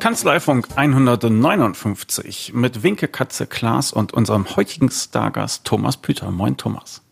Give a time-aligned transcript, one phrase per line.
[0.00, 6.30] Kanzleifunk 159 mit Winke, Katze, Klaas und unserem heutigen Stargast Thomas Püter.
[6.30, 7.02] Moin Thomas.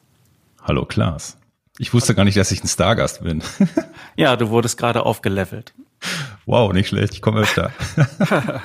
[0.62, 1.36] Hallo Klaas.
[1.78, 3.42] Ich wusste gar nicht, dass ich ein Stargast bin.
[4.16, 5.74] ja, du wurdest gerade aufgelevelt.
[6.46, 7.72] Wow, nicht schlecht, ich komme öfter.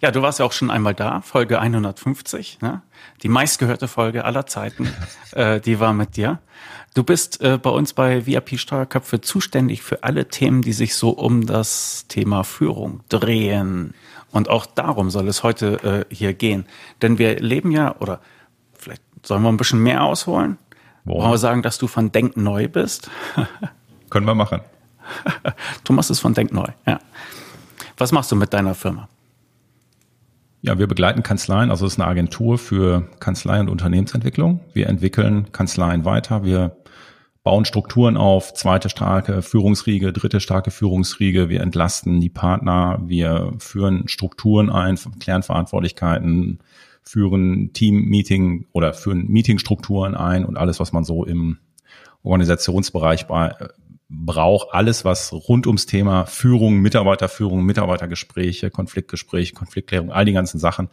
[0.00, 2.82] ja, du warst ja auch schon einmal da, Folge 150, ne?
[3.22, 4.88] die meistgehörte Folge aller Zeiten,
[5.32, 6.40] äh, die war mit dir.
[6.94, 11.10] Du bist äh, bei uns bei VIP Steuerköpfe zuständig für alle Themen, die sich so
[11.10, 13.94] um das Thema Führung drehen.
[14.32, 16.66] Und auch darum soll es heute äh, hier gehen.
[17.02, 18.20] Denn wir leben ja, oder
[18.72, 20.58] vielleicht sollen wir ein bisschen mehr ausholen?
[21.04, 23.10] Wollen wir sagen, dass du von Denk Neu bist?
[24.10, 24.60] Können wir machen.
[25.84, 26.98] Thomas ist von Denk Neu, ja.
[27.96, 29.08] Was machst du mit deiner Firma?
[30.62, 34.60] Ja, wir begleiten Kanzleien, also es ist eine Agentur für Kanzlei und Unternehmensentwicklung.
[34.72, 36.76] Wir entwickeln Kanzleien weiter, wir
[37.44, 44.08] bauen Strukturen auf, zweite starke Führungsriege, dritte starke Führungsriege, wir entlasten die Partner, wir führen
[44.08, 46.58] Strukturen ein, klären Verantwortlichkeiten,
[47.04, 51.58] führen Team-Meeting oder führen Meetingstrukturen ein und alles, was man so im
[52.24, 53.54] Organisationsbereich bei,
[54.08, 60.88] braucht, alles, was rund ums Thema Führung, Mitarbeiterführung, Mitarbeitergespräche, Konfliktgespräche, Konfliktklärung, all die ganzen Sachen.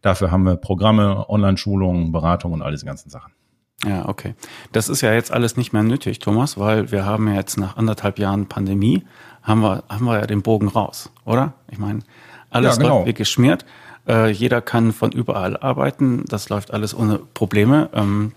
[0.00, 3.32] Dafür haben wir Programme, Online-Schulungen, Beratung und all diese ganzen Sachen.
[3.84, 4.34] Ja, okay.
[4.70, 7.76] Das ist ja jetzt alles nicht mehr nötig, Thomas, weil wir haben ja jetzt nach
[7.76, 9.04] anderthalb Jahren Pandemie,
[9.42, 11.54] haben wir, haben wir ja den Bogen raus, oder?
[11.68, 12.00] Ich meine,
[12.50, 12.96] alles ja, genau.
[12.98, 13.64] läuft wie geschmiert.
[14.06, 16.24] Äh, jeder kann von überall arbeiten.
[16.28, 17.90] Das läuft alles ohne Probleme.
[17.92, 18.32] Ähm,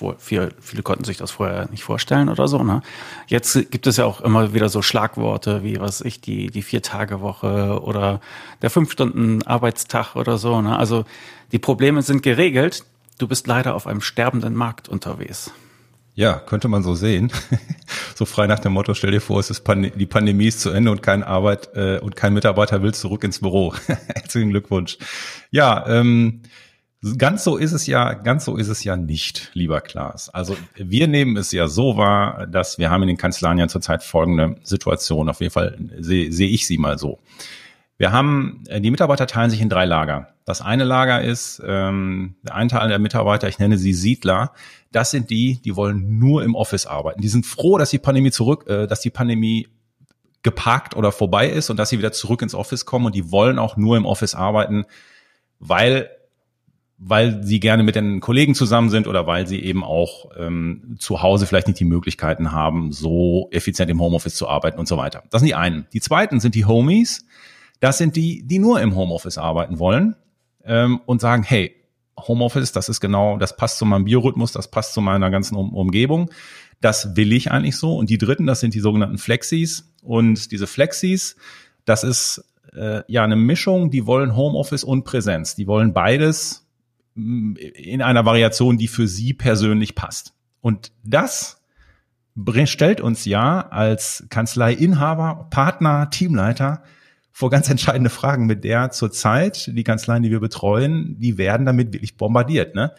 [0.00, 2.62] vor, viele, konnten sich das vorher nicht vorstellen oder so.
[2.62, 2.80] Ne?
[3.26, 6.80] Jetzt gibt es ja auch immer wieder so Schlagworte wie was ich die die vier
[6.80, 8.20] Tage Woche oder
[8.62, 10.62] der fünf Stunden Arbeitstag oder so.
[10.62, 10.76] Ne?
[10.76, 11.04] Also
[11.52, 12.84] die Probleme sind geregelt.
[13.18, 15.52] Du bist leider auf einem sterbenden Markt unterwegs.
[16.14, 17.30] Ja, könnte man so sehen.
[18.14, 20.70] so frei nach dem Motto, stell dir vor, es ist Pand die Pandemie ist zu
[20.70, 23.74] Ende und kein Arbeit äh, und kein Mitarbeiter will zurück ins Büro.
[23.86, 24.96] Herzlichen Glückwunsch.
[25.50, 26.40] Ja, ähm,
[27.16, 30.28] Ganz so ist es ja, ganz so ist es ja nicht, lieber Klaas.
[30.28, 34.02] Also wir nehmen es ja so wahr, dass wir haben in den Kanzleien ja zurzeit
[34.02, 35.30] folgende Situation.
[35.30, 37.18] Auf jeden Fall sehe seh ich sie mal so.
[37.96, 40.28] Wir haben, äh, die Mitarbeiter teilen sich in drei Lager.
[40.44, 44.52] Das eine Lager ist, ähm, ein Teil der Mitarbeiter, ich nenne sie Siedler,
[44.92, 47.22] das sind die, die wollen nur im Office arbeiten.
[47.22, 49.68] Die sind froh, dass die Pandemie zurück, äh, dass die Pandemie
[50.42, 53.58] geparkt oder vorbei ist und dass sie wieder zurück ins Office kommen und die wollen
[53.58, 54.84] auch nur im Office arbeiten,
[55.58, 56.10] weil
[57.02, 61.22] weil sie gerne mit den Kollegen zusammen sind oder weil sie eben auch ähm, zu
[61.22, 65.22] Hause vielleicht nicht die Möglichkeiten haben, so effizient im Homeoffice zu arbeiten und so weiter.
[65.30, 65.86] Das sind die einen.
[65.94, 67.24] Die zweiten sind die Homies.
[67.80, 70.14] Das sind die, die nur im Homeoffice arbeiten wollen
[70.62, 71.74] ähm, und sagen, hey,
[72.18, 75.72] Homeoffice, das ist genau, das passt zu meinem Biorhythmus, das passt zu meiner ganzen um
[75.72, 76.30] Umgebung.
[76.82, 77.96] Das will ich eigentlich so.
[77.96, 79.90] Und die dritten, das sind die sogenannten Flexis.
[80.02, 81.36] Und diese Flexis,
[81.86, 82.44] das ist
[82.74, 85.54] äh, ja eine Mischung, die wollen Homeoffice und Präsenz.
[85.54, 86.66] Die wollen beides
[87.56, 90.34] in einer Variation, die für sie persönlich passt.
[90.60, 91.60] Und das
[92.64, 96.82] stellt uns ja als Kanzleiinhaber, Partner, Teamleiter
[97.32, 101.92] vor ganz entscheidende Fragen, mit der zurzeit die Kanzleien, die wir betreuen, die werden damit
[101.92, 102.74] wirklich bombardiert.
[102.74, 102.92] Ne?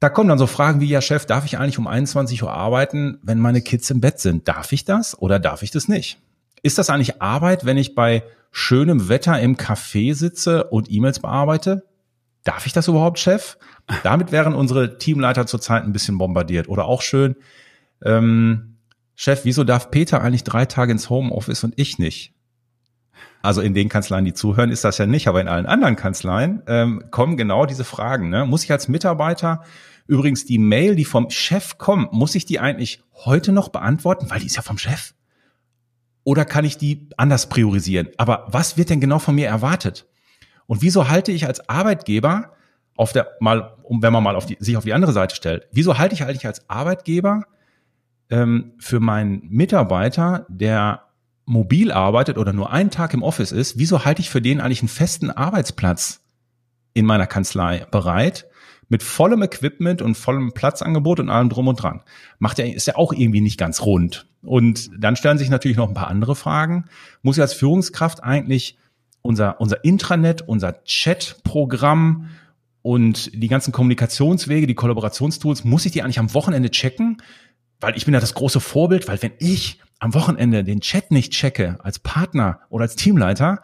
[0.00, 3.18] Da kommen dann so Fragen wie, ja Chef, darf ich eigentlich um 21 Uhr arbeiten,
[3.22, 4.48] wenn meine Kids im Bett sind?
[4.48, 6.20] Darf ich das oder darf ich das nicht?
[6.62, 11.84] Ist das eigentlich Arbeit, wenn ich bei schönem Wetter im Café sitze und E-Mails bearbeite?
[12.44, 13.56] Darf ich das überhaupt, Chef?
[14.02, 16.68] Damit wären unsere Teamleiter zurzeit ein bisschen bombardiert.
[16.68, 17.36] Oder auch schön,
[18.04, 18.78] ähm,
[19.14, 22.34] Chef, wieso darf Peter eigentlich drei Tage ins Homeoffice und ich nicht?
[23.42, 26.62] Also in den Kanzleien, die zuhören, ist das ja nicht, aber in allen anderen Kanzleien
[26.66, 28.30] ähm, kommen genau diese Fragen.
[28.30, 28.46] Ne?
[28.46, 29.62] Muss ich als Mitarbeiter
[30.06, 34.40] übrigens die Mail, die vom Chef kommt, muss ich die eigentlich heute noch beantworten, weil
[34.40, 35.14] die ist ja vom Chef?
[36.24, 38.08] Oder kann ich die anders priorisieren?
[38.16, 40.06] Aber was wird denn genau von mir erwartet?
[40.72, 42.52] Und wieso halte ich als Arbeitgeber
[42.96, 45.98] auf der mal, wenn man mal auf die, sich auf die andere Seite stellt, wieso
[45.98, 47.42] halte ich eigentlich als Arbeitgeber
[48.30, 51.02] ähm, für meinen Mitarbeiter, der
[51.44, 54.80] mobil arbeitet oder nur einen Tag im Office ist, wieso halte ich für den eigentlich
[54.80, 56.22] einen festen Arbeitsplatz
[56.94, 58.46] in meiner Kanzlei bereit?
[58.88, 62.00] Mit vollem Equipment und vollem Platzangebot und allem drum und dran.
[62.38, 64.26] Macht ja, ist ja auch irgendwie nicht ganz rund.
[64.40, 66.86] Und dann stellen sich natürlich noch ein paar andere Fragen.
[67.20, 68.78] Muss ich als Führungskraft eigentlich
[69.22, 72.28] unser, unser Intranet, unser Chat-Programm
[72.82, 77.22] und die ganzen Kommunikationswege, die Kollaborationstools, muss ich die eigentlich am Wochenende checken?
[77.80, 81.32] Weil ich bin ja das große Vorbild, weil wenn ich am Wochenende den Chat nicht
[81.32, 83.62] checke als Partner oder als Teamleiter,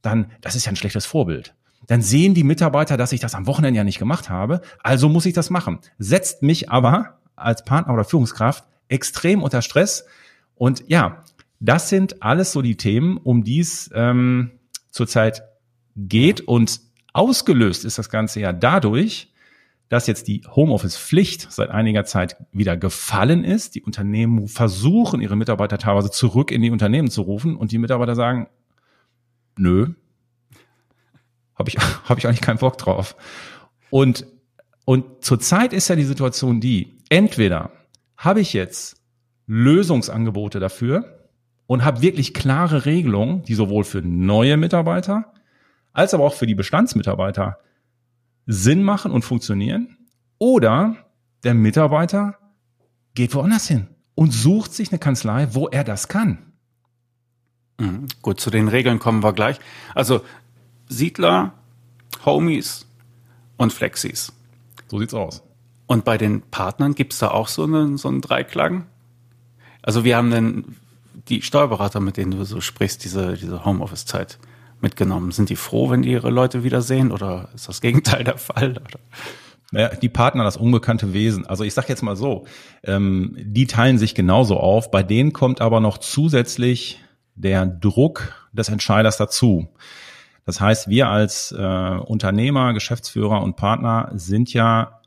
[0.00, 1.54] dann das ist ja ein schlechtes Vorbild.
[1.86, 5.26] Dann sehen die Mitarbeiter, dass ich das am Wochenende ja nicht gemacht habe, also muss
[5.26, 5.80] ich das machen.
[5.98, 10.06] Setzt mich aber als Partner oder Führungskraft extrem unter Stress.
[10.54, 11.22] Und ja,
[11.60, 14.52] das sind alles so die Themen, um die es ähm,
[14.94, 15.42] zurzeit
[15.96, 16.80] geht und
[17.12, 19.32] ausgelöst ist das Ganze ja dadurch,
[19.88, 23.74] dass jetzt die Homeoffice-Pflicht seit einiger Zeit wieder gefallen ist.
[23.74, 28.14] Die Unternehmen versuchen, ihre Mitarbeiter teilweise zurück in die Unternehmen zu rufen und die Mitarbeiter
[28.14, 28.48] sagen,
[29.56, 29.94] nö,
[31.56, 33.16] habe ich, hab ich eigentlich keinen Bock drauf.
[33.90, 34.26] Und,
[34.84, 37.72] und zurzeit ist ja die Situation die, entweder
[38.16, 38.96] habe ich jetzt
[39.46, 41.23] Lösungsangebote dafür
[41.66, 45.32] und habe wirklich klare Regelungen, die sowohl für neue Mitarbeiter
[45.94, 47.58] als aber auch für die Bestandsmitarbeiter
[48.46, 49.96] Sinn machen und funktionieren.
[50.38, 50.96] Oder
[51.44, 52.36] der Mitarbeiter
[53.14, 56.52] geht woanders hin und sucht sich eine Kanzlei, wo er das kann.
[57.78, 58.06] Mhm.
[58.20, 59.58] Gut, zu den Regeln kommen wir gleich.
[59.94, 60.22] Also
[60.88, 61.54] Siedler,
[62.26, 62.86] Homies
[63.56, 64.32] und Flexis.
[64.88, 65.42] So sieht's aus.
[65.86, 68.86] Und bei den Partnern gibt's da auch so, eine, so einen Dreiklang?
[69.80, 70.76] Also wir haben dann
[71.28, 74.38] die Steuerberater, mit denen du so sprichst, diese, diese Homeoffice-Zeit
[74.80, 75.32] mitgenommen.
[75.32, 78.72] Sind die froh, wenn die ihre Leute wiedersehen oder ist das Gegenteil der Fall?
[78.72, 79.00] Oder?
[79.72, 81.46] Naja, die Partner, das unbekannte Wesen.
[81.46, 82.46] Also ich sage jetzt mal so,
[82.84, 84.90] ähm, die teilen sich genauso auf.
[84.90, 87.00] Bei denen kommt aber noch zusätzlich
[87.34, 89.68] der Druck des Entscheiders dazu.
[90.44, 95.00] Das heißt, wir als äh, Unternehmer, Geschäftsführer und Partner sind ja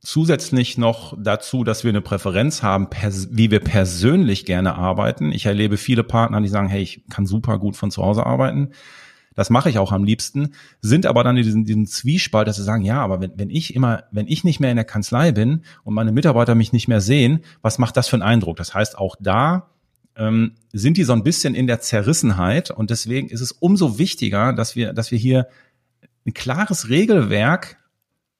[0.00, 2.88] zusätzlich noch dazu, dass wir eine Präferenz haben,
[3.30, 5.32] wie wir persönlich gerne arbeiten.
[5.32, 8.70] Ich erlebe viele Partner, die sagen, hey, ich kann super gut von zu Hause arbeiten.
[9.34, 12.64] Das mache ich auch am liebsten, sind aber dann in diesem, diesem Zwiespalt, dass sie
[12.64, 15.62] sagen, ja, aber wenn, wenn ich immer, wenn ich nicht mehr in der Kanzlei bin
[15.84, 18.56] und meine Mitarbeiter mich nicht mehr sehen, was macht das für einen Eindruck?
[18.56, 19.70] Das heißt, auch da
[20.16, 24.52] ähm, sind die so ein bisschen in der Zerrissenheit und deswegen ist es umso wichtiger,
[24.52, 25.46] dass wir, dass wir hier
[26.26, 27.79] ein klares Regelwerk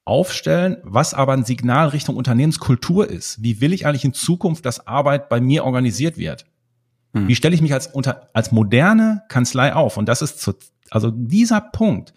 [0.05, 3.43] aufstellen, was aber ein Signal Richtung Unternehmenskultur ist.
[3.43, 6.47] Wie will ich eigentlich in Zukunft, dass Arbeit bei mir organisiert wird?
[7.14, 7.29] Hm.
[7.29, 9.97] Wie stelle ich mich als, unter, als moderne Kanzlei auf?
[9.97, 10.55] Und das ist zu,
[10.91, 12.14] also dieser Punkt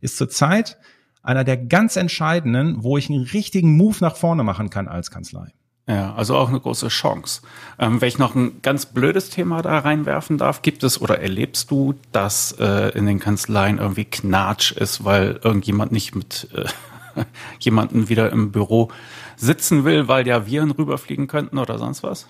[0.00, 0.78] ist zurzeit
[1.22, 5.52] einer der ganz entscheidenden, wo ich einen richtigen Move nach vorne machen kann als Kanzlei.
[5.86, 7.42] Ja, also auch eine große Chance.
[7.78, 11.70] Ähm, wenn ich noch ein ganz blödes Thema da reinwerfen darf, gibt es oder erlebst
[11.70, 16.64] du, dass äh, in den Kanzleien irgendwie Knatsch ist, weil irgendjemand nicht mit äh,
[17.58, 18.90] jemanden wieder im Büro
[19.36, 22.28] sitzen will, weil ja Viren rüberfliegen könnten oder sonst was?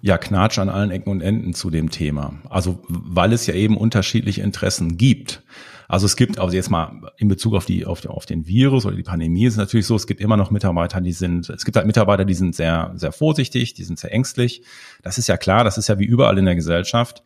[0.00, 2.34] Ja, Knatsch an allen Ecken und Enden zu dem Thema.
[2.48, 5.42] Also, weil es ja eben unterschiedliche Interessen gibt.
[5.88, 8.94] Also es gibt, also jetzt mal in Bezug auf die, auf, auf den Virus oder
[8.94, 11.76] die Pandemie ist es natürlich so, es gibt immer noch Mitarbeiter, die sind, es gibt
[11.76, 14.62] halt Mitarbeiter, die sind sehr, sehr vorsichtig, die sind sehr ängstlich.
[15.02, 17.22] Das ist ja klar, das ist ja wie überall in der Gesellschaft.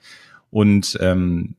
[0.50, 1.56] Und ähm,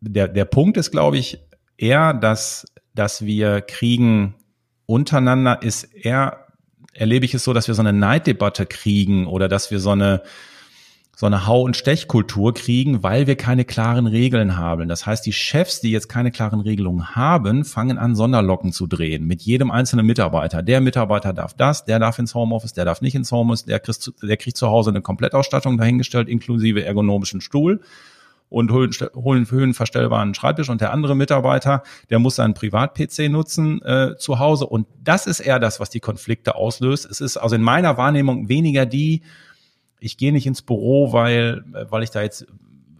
[0.00, 1.40] der, der Punkt ist, glaube ich,
[1.78, 2.66] eher, dass,
[3.00, 4.34] dass wir kriegen
[4.84, 6.48] untereinander ist eher,
[6.92, 10.20] erlebe ich es so, dass wir so eine Neiddebatte kriegen oder dass wir so eine,
[11.16, 14.86] so eine Hau- und Stechkultur kriegen, weil wir keine klaren Regeln haben.
[14.86, 19.26] Das heißt, die Chefs, die jetzt keine klaren Regelungen haben, fangen an, Sonderlocken zu drehen
[19.26, 20.62] mit jedem einzelnen Mitarbeiter.
[20.62, 24.12] Der Mitarbeiter darf das, der darf ins Homeoffice, der darf nicht ins Homeoffice, der kriegt,
[24.22, 27.80] der kriegt zu Hause eine Komplettausstattung dahingestellt, inklusive ergonomischen Stuhl
[28.50, 34.16] und holen, holen höhenverstellbaren Schreibtisch und der andere Mitarbeiter, der muss seinen Privat-PC nutzen äh,
[34.18, 37.08] zu Hause und das ist eher das, was die Konflikte auslöst.
[37.10, 39.22] Es ist also in meiner Wahrnehmung weniger die,
[40.00, 42.46] ich gehe nicht ins Büro, weil, weil ich da jetzt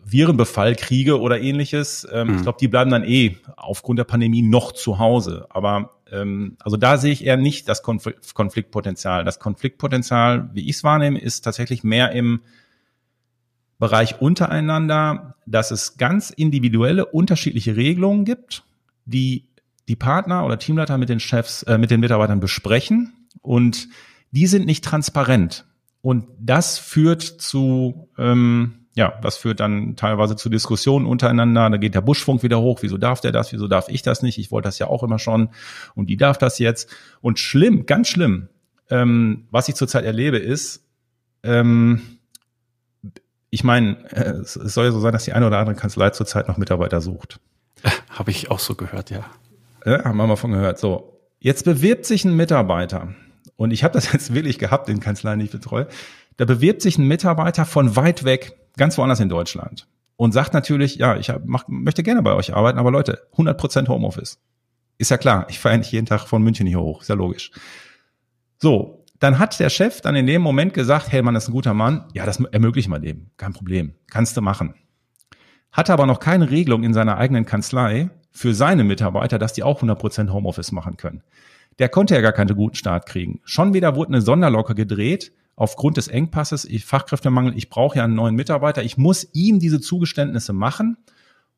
[0.04, 2.06] Virenbefall kriege oder ähnliches.
[2.12, 2.36] Ähm, mhm.
[2.36, 5.46] Ich glaube, die bleiben dann eh aufgrund der Pandemie noch zu Hause.
[5.50, 9.24] Aber ähm, also da sehe ich eher nicht das Konf Konfliktpotenzial.
[9.24, 12.40] Das Konfliktpotenzial, wie ich es wahrnehme, ist tatsächlich mehr im
[13.80, 18.62] Bereich untereinander, dass es ganz individuelle, unterschiedliche Regelungen gibt,
[19.06, 19.48] die
[19.88, 23.88] die Partner oder Teamleiter mit den Chefs, äh, mit den Mitarbeitern besprechen und
[24.30, 25.66] die sind nicht transparent.
[26.02, 31.68] Und das führt zu, ähm, ja, das führt dann teilweise zu Diskussionen untereinander.
[31.70, 32.80] Da geht der Buschfunk wieder hoch.
[32.82, 33.52] Wieso darf der das?
[33.52, 34.38] Wieso darf ich das nicht?
[34.38, 35.50] Ich wollte das ja auch immer schon.
[35.94, 36.88] Und die darf das jetzt.
[37.20, 38.48] Und schlimm, ganz schlimm,
[38.90, 40.84] ähm, was ich zurzeit erlebe, ist,
[41.42, 42.19] ähm,
[43.50, 46.48] ich meine, äh, es soll ja so sein, dass die eine oder andere Kanzlei zurzeit
[46.48, 47.40] noch Mitarbeiter sucht.
[48.08, 49.24] Habe ich auch so gehört, ja.
[49.84, 50.78] Ja, haben wir mal von gehört.
[50.78, 53.14] So, jetzt bewirbt sich ein Mitarbeiter
[53.56, 55.88] und ich habe das jetzt wirklich gehabt in Kanzleien, die ich betreue,
[56.36, 60.96] da bewirbt sich ein Mitarbeiter von weit weg, ganz woanders in Deutschland und sagt natürlich,
[60.96, 64.38] ja, ich hab, mach, möchte gerne bei euch arbeiten, aber Leute, 100% Homeoffice.
[64.98, 67.50] Ist ja klar, ich fahre nicht jeden Tag von München hier hoch, ist ja logisch.
[68.58, 71.52] So, dann hat der Chef dann in dem Moment gesagt, hey, Mann, das ist ein
[71.52, 74.74] guter Mann, ja, das ermöglichen wir dem, kein Problem, kannst du machen.
[75.70, 79.82] Hatte aber noch keine Regelung in seiner eigenen Kanzlei für seine Mitarbeiter, dass die auch
[79.82, 81.22] 100% Homeoffice machen können.
[81.78, 83.40] Der konnte ja gar keinen guten Start kriegen.
[83.44, 88.14] Schon wieder wurde eine Sonderlocke gedreht aufgrund des Engpasses, ich, Fachkräftemangel, ich brauche ja einen
[88.14, 90.96] neuen Mitarbeiter, ich muss ihm diese Zugeständnisse machen.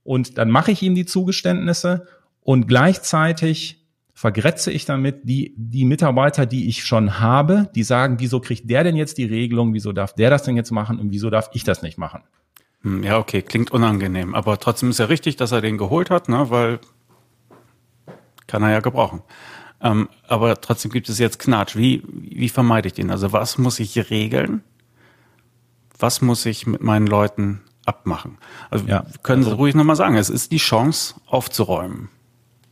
[0.03, 2.09] Und dann mache ich ihm die Zugeständnisse.
[2.41, 3.82] Und gleichzeitig
[4.15, 8.85] vergrätze ich damit die, die Mitarbeiter, die ich schon habe, die sagen, wieso kriegt der
[8.85, 11.65] denn jetzt die Regelung, wieso darf der das denn jetzt machen und wieso darf ich
[11.65, 12.23] das nicht machen?
[12.83, 16.29] Hm, ja, okay, klingt unangenehm, aber trotzdem ist ja richtig, dass er den geholt hat,
[16.29, 16.81] ne, weil
[18.47, 19.23] kann er ja gebrauchen.
[19.81, 21.75] Ähm, aber trotzdem gibt es jetzt Knatsch.
[21.75, 23.11] Wie, wie vermeide ich den?
[23.11, 24.63] Also was muss ich regeln?
[25.99, 28.39] Was muss ich mit meinen Leuten abmachen?
[28.71, 32.11] Also ja, können Sie also, ruhig nochmal sagen, es ist die Chance aufzuräumen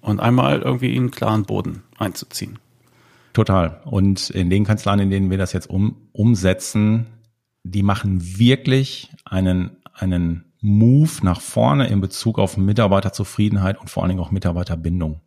[0.01, 2.59] und einmal irgendwie einen klaren Boden einzuziehen.
[3.33, 3.81] Total.
[3.85, 7.07] Und in den Kanzleien, in denen wir das jetzt um, umsetzen,
[7.63, 14.11] die machen wirklich einen, einen Move nach vorne in Bezug auf Mitarbeiterzufriedenheit und vor allen
[14.11, 15.21] Dingen auch Mitarbeiterbindung.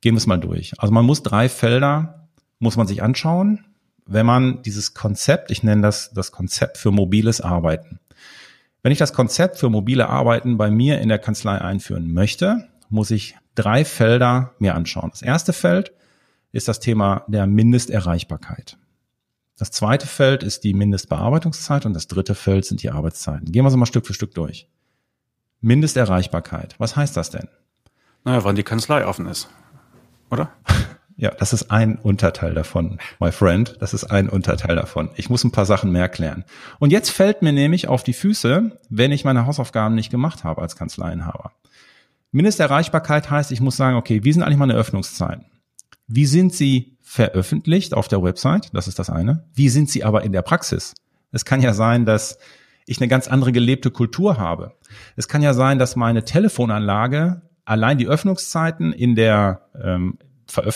[0.00, 0.72] Gehen wir es mal durch.
[0.78, 2.28] Also man muss drei Felder,
[2.58, 3.64] muss man sich anschauen,
[4.06, 8.00] wenn man dieses Konzept, ich nenne das das Konzept für mobiles Arbeiten.
[8.82, 13.10] Wenn ich das Konzept für mobile Arbeiten bei mir in der Kanzlei einführen möchte, muss
[13.10, 15.10] ich drei Felder mir anschauen.
[15.10, 15.92] Das erste Feld
[16.52, 18.78] ist das Thema der Mindesterreichbarkeit.
[19.56, 23.50] Das zweite Feld ist die Mindestbearbeitungszeit und das dritte Feld sind die Arbeitszeiten.
[23.50, 24.68] Gehen wir so mal Stück für Stück durch.
[25.60, 26.74] Mindesterreichbarkeit.
[26.78, 27.48] Was heißt das denn?
[28.24, 29.48] Naja, wann die Kanzlei offen ist,
[30.30, 30.50] oder?
[31.14, 33.76] Ja, das ist ein Unterteil davon, my friend.
[33.80, 35.10] Das ist ein Unterteil davon.
[35.14, 36.44] Ich muss ein paar Sachen mehr klären.
[36.80, 40.62] Und jetzt fällt mir nämlich auf die Füße, wenn ich meine Hausaufgaben nicht gemacht habe
[40.62, 41.52] als Kanzleienhaber.
[42.32, 45.46] Mindesterreichbarkeit heißt, ich muss sagen, okay, wie sind eigentlich meine Öffnungszeiten?
[46.06, 48.70] Wie sind sie veröffentlicht auf der Website?
[48.72, 49.44] Das ist das eine.
[49.54, 50.94] Wie sind sie aber in der Praxis?
[51.30, 52.38] Es kann ja sein, dass
[52.86, 54.72] ich eine ganz andere gelebte Kultur habe.
[55.16, 60.18] Es kann ja sein, dass meine Telefonanlage allein die Öffnungszeiten in der ähm,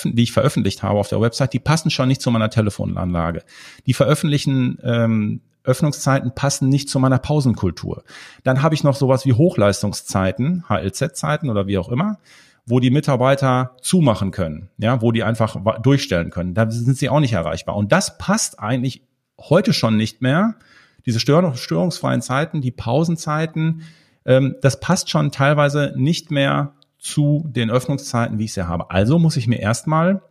[0.05, 3.43] die ich veröffentlicht habe auf der Website, die passen schon nicht zu meiner Telefonanlage.
[3.85, 8.05] Die veröffentlichen ähm, Öffnungszeiten passen nicht zu meiner Pausenkultur.
[8.45, 12.19] Dann habe ich noch sowas wie Hochleistungszeiten, HLZ-Zeiten oder wie auch immer,
[12.67, 16.55] wo die Mitarbeiter zumachen können, ja, wo die einfach durchstellen können.
[16.55, 17.77] Da sind sie auch nicht erreichbar.
[17.77, 19.03] Und das passt eigentlich
[19.39, 20.57] heute schon nicht mehr.
[21.05, 23.83] Diese störungsfreien Zeiten, die Pausenzeiten,
[24.25, 28.91] ähm, das passt schon teilweise nicht mehr zu den Öffnungszeiten, wie ich sie habe.
[28.91, 30.23] Also muss ich mir erstmal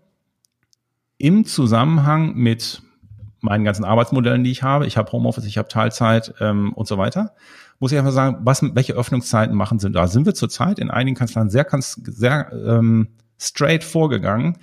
[1.18, 2.82] im Zusammenhang mit
[3.46, 6.98] meinen ganzen Arbeitsmodellen, die ich habe, ich habe Homeoffice, ich habe Teilzeit ähm, und so
[6.98, 7.34] weiter,
[7.80, 9.94] muss ich einfach sagen, was, welche Öffnungszeiten machen sind.
[9.94, 13.10] Da sind wir zurzeit in einigen Kanzleien sehr, sehr ähm,
[13.40, 14.58] straight vorgegangen.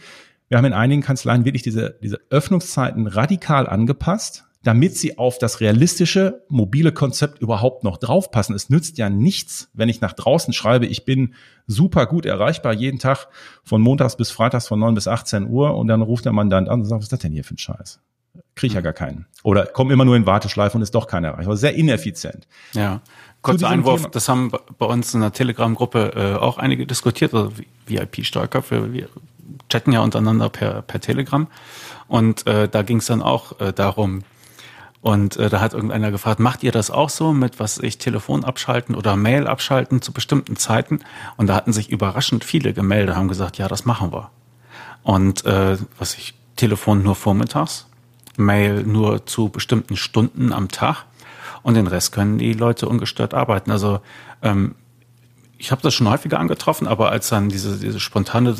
[0.48, 5.60] Wir haben in einigen Kanzleien wirklich diese, diese Öffnungszeiten radikal angepasst, damit sie auf das
[5.60, 8.54] realistische mobile Konzept überhaupt noch draufpassen.
[8.54, 11.34] Es nützt ja nichts, wenn ich nach draußen schreibe, ich bin
[11.66, 13.28] super gut erreichbar jeden Tag
[13.64, 16.80] von montags bis freitags von 9 bis 18 Uhr und dann ruft der Mandant an
[16.80, 18.00] und sagt, was ist das denn hier für ein Scheiß?
[18.54, 19.26] Kriege ich ja gar keinen.
[19.42, 21.48] Oder komme immer nur in Warteschleife und ist doch keiner erreicht.
[21.48, 22.46] Also sehr ineffizient.
[22.72, 23.00] Ja.
[23.40, 24.10] Kurzer Einwurf, Thema.
[24.10, 27.52] das haben bei uns in der Telegram-Gruppe äh, auch einige diskutiert, also
[27.86, 29.08] VIP-Steuerköpfe, wir
[29.68, 31.48] chatten ja untereinander per, per Telegram.
[32.06, 34.22] Und äh, da ging es dann auch äh, darum,
[35.02, 38.44] und äh, da hat irgendeiner gefragt, macht ihr das auch so mit, was ich Telefon
[38.44, 41.00] abschalten oder Mail abschalten zu bestimmten Zeiten?
[41.36, 44.30] Und da hatten sich überraschend viele gemeldet, haben gesagt, ja, das machen wir.
[45.02, 47.88] Und äh, was ich Telefon nur vormittags,
[48.36, 51.04] Mail nur zu bestimmten Stunden am Tag
[51.62, 53.70] und den Rest können die Leute ungestört arbeiten.
[53.70, 54.00] Also
[54.42, 54.74] ähm,
[55.58, 58.56] ich habe das schon häufiger angetroffen, aber als dann diese, diese spontane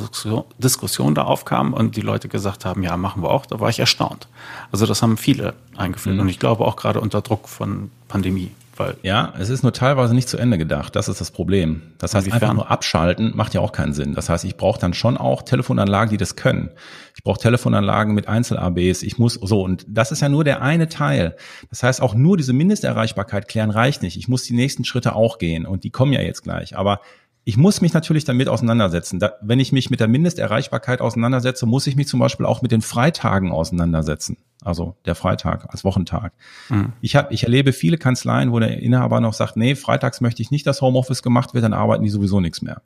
[0.59, 3.81] Diskussion da aufkam und die Leute gesagt haben, ja, machen wir auch, da war ich
[3.81, 4.29] erstaunt.
[4.71, 6.23] Also das haben viele eingeführt mhm.
[6.23, 8.52] und ich glaube auch gerade unter Druck von Pandemie.
[8.76, 10.97] Weil ja, es ist nur teilweise nicht zu Ende gedacht.
[10.97, 11.83] Das ist das Problem.
[11.99, 14.14] Das heißt, einfach nur abschalten macht ja auch keinen Sinn.
[14.14, 16.71] Das heißt, ich brauche dann schon auch Telefonanlagen, die das können.
[17.14, 19.02] Ich brauche Telefonanlagen mit Einzel-ABs.
[19.02, 21.37] Ich muss so und das ist ja nur der eine Teil.
[21.69, 24.17] Das heißt, auch nur diese Mindesterreichbarkeit klären reicht nicht.
[24.17, 26.76] Ich muss die nächsten Schritte auch gehen und die kommen ja jetzt gleich.
[26.76, 27.00] Aber
[27.45, 29.19] ich muss mich natürlich damit auseinandersetzen.
[29.19, 32.71] Da, wenn ich mich mit der Mindesterreichbarkeit auseinandersetze, muss ich mich zum Beispiel auch mit
[32.71, 34.37] den Freitagen auseinandersetzen.
[34.65, 36.33] Also der Freitag als Wochentag.
[36.69, 36.93] Mhm.
[37.01, 40.53] Ich, hab, ich erlebe viele Kanzleien, wo der Inhaber noch sagt, nee, freitags möchte ich
[40.53, 42.81] nicht, dass Homeoffice gemacht wird, dann arbeiten die sowieso nichts mehr.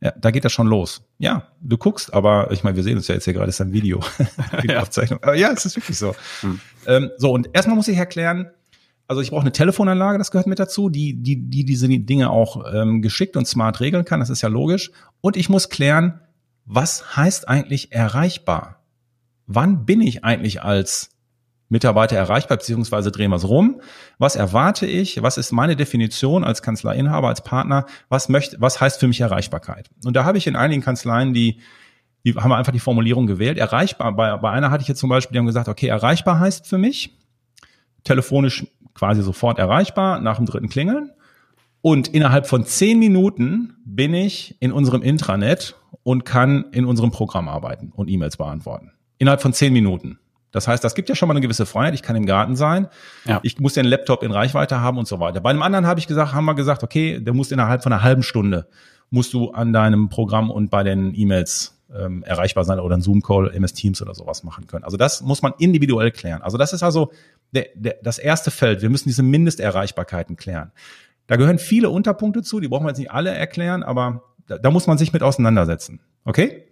[0.00, 1.04] Ja, da geht das schon los.
[1.18, 3.72] Ja, du guckst, aber ich meine, wir sehen uns ja jetzt hier gerade, ist ein
[3.72, 4.00] Video,
[4.60, 5.22] Videoaufzeichnung.
[5.22, 6.16] Aber ja, es ist wirklich so.
[6.42, 6.60] Mhm.
[6.88, 8.50] Ähm, so, und erstmal muss ich erklären,
[9.12, 12.64] also ich brauche eine Telefonanlage, das gehört mit dazu, die, die, die diese Dinge auch
[12.72, 14.90] ähm, geschickt und smart regeln kann, das ist ja logisch.
[15.20, 16.20] Und ich muss klären,
[16.64, 18.80] was heißt eigentlich erreichbar?
[19.46, 21.10] Wann bin ich eigentlich als
[21.68, 23.80] Mitarbeiter erreichbar, beziehungsweise drehen wir es rum.
[24.18, 25.22] Was erwarte ich?
[25.22, 27.86] Was ist meine Definition als Kanzleiinhaber, als Partner?
[28.08, 29.90] Was möchte, was heißt für mich Erreichbarkeit?
[30.04, 31.60] Und da habe ich in einigen Kanzleien die
[32.24, 33.58] die haben einfach die Formulierung gewählt.
[33.58, 36.66] Erreichbar, bei, bei einer hatte ich jetzt zum Beispiel, die haben gesagt, okay, erreichbar heißt
[36.68, 37.18] für mich,
[38.04, 41.12] telefonisch quasi sofort erreichbar, nach dem dritten Klingeln.
[41.80, 47.48] Und innerhalb von zehn Minuten bin ich in unserem Intranet und kann in unserem Programm
[47.48, 48.92] arbeiten und E-Mails beantworten.
[49.18, 50.18] Innerhalb von zehn Minuten.
[50.52, 51.94] Das heißt, das gibt ja schon mal eine gewisse Freiheit.
[51.94, 52.88] Ich kann im Garten sein.
[53.24, 53.40] Ja.
[53.42, 55.40] Ich muss den Laptop in Reichweite haben und so weiter.
[55.40, 58.02] Bei einem anderen habe ich gesagt, haben wir gesagt, okay, der muss innerhalb von einer
[58.02, 58.68] halben Stunde
[59.10, 63.52] musst du an deinem Programm und bei den E-Mails ähm, erreichbar sein oder ein Zoom-Call,
[63.54, 64.84] MS Teams oder sowas machen können.
[64.84, 66.42] Also das muss man individuell klären.
[66.42, 67.12] Also das ist also
[67.52, 68.82] der, der, das erste Feld.
[68.82, 70.72] Wir müssen diese Mindesterreichbarkeiten klären.
[71.26, 74.70] Da gehören viele Unterpunkte zu, die brauchen wir jetzt nicht alle erklären, aber da, da
[74.70, 76.00] muss man sich mit auseinandersetzen.
[76.24, 76.64] Okay?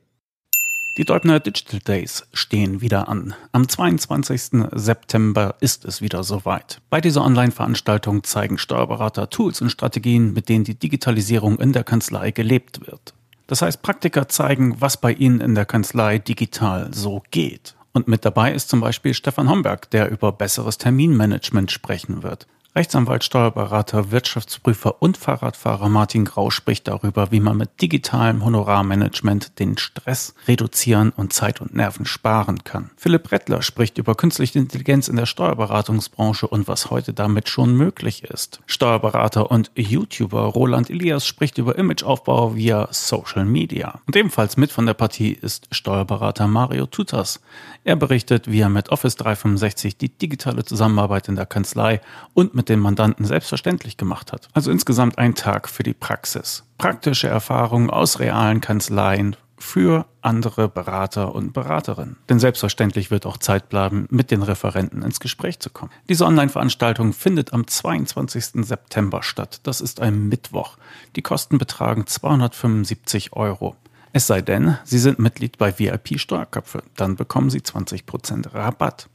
[0.97, 3.35] Die Deubner Digital Days stehen wieder an.
[3.53, 4.69] Am 22.
[4.73, 6.83] September ist es wieder soweit.
[6.91, 12.33] Bei dieser Online-Veranstaltung zeigen Steuerberater Tools und Strategien, mit denen die Digitalisierung in der Kanzlei
[12.33, 13.15] gelebt wird.
[13.51, 17.75] Das heißt, Praktiker zeigen, was bei ihnen in der Kanzlei digital so geht.
[17.93, 22.47] Und mit dabei ist zum Beispiel Stefan Homberg, der über besseres Terminmanagement sprechen wird.
[22.77, 29.77] Rechtsanwalt, Steuerberater, Wirtschaftsprüfer und Fahrradfahrer Martin Grau spricht darüber, wie man mit digitalem Honorarmanagement den
[29.77, 32.91] Stress reduzieren und Zeit und Nerven sparen kann.
[32.97, 38.23] Philipp Rettler spricht über künstliche Intelligenz in der Steuerberatungsbranche und was heute damit schon möglich
[38.23, 38.61] ist.
[38.67, 44.01] Steuerberater und YouTuber Roland Elias spricht über Imageaufbau via Social Media.
[44.07, 47.41] Und ebenfalls mit von der Partie ist Steuerberater Mario Tutas.
[47.83, 52.01] Er berichtet, wie er mit Office 365 die digitale Zusammenarbeit in der Kanzlei
[52.33, 54.49] und mit den Mandanten selbstverständlich gemacht hat.
[54.53, 56.65] Also insgesamt ein Tag für die Praxis.
[56.79, 62.17] Praktische Erfahrungen aus realen Kanzleien für andere Berater und Beraterinnen.
[62.29, 65.93] Denn selbstverständlich wird auch Zeit bleiben, mit den Referenten ins Gespräch zu kommen.
[66.09, 68.67] Diese Online-Veranstaltung findet am 22.
[68.67, 69.61] September statt.
[69.63, 70.77] Das ist ein Mittwoch.
[71.17, 73.77] Die Kosten betragen 275 Euro.
[74.13, 79.09] Es sei denn, Sie sind Mitglied bei VIP Steuerköpfe, dann bekommen Sie 20% Rabatt.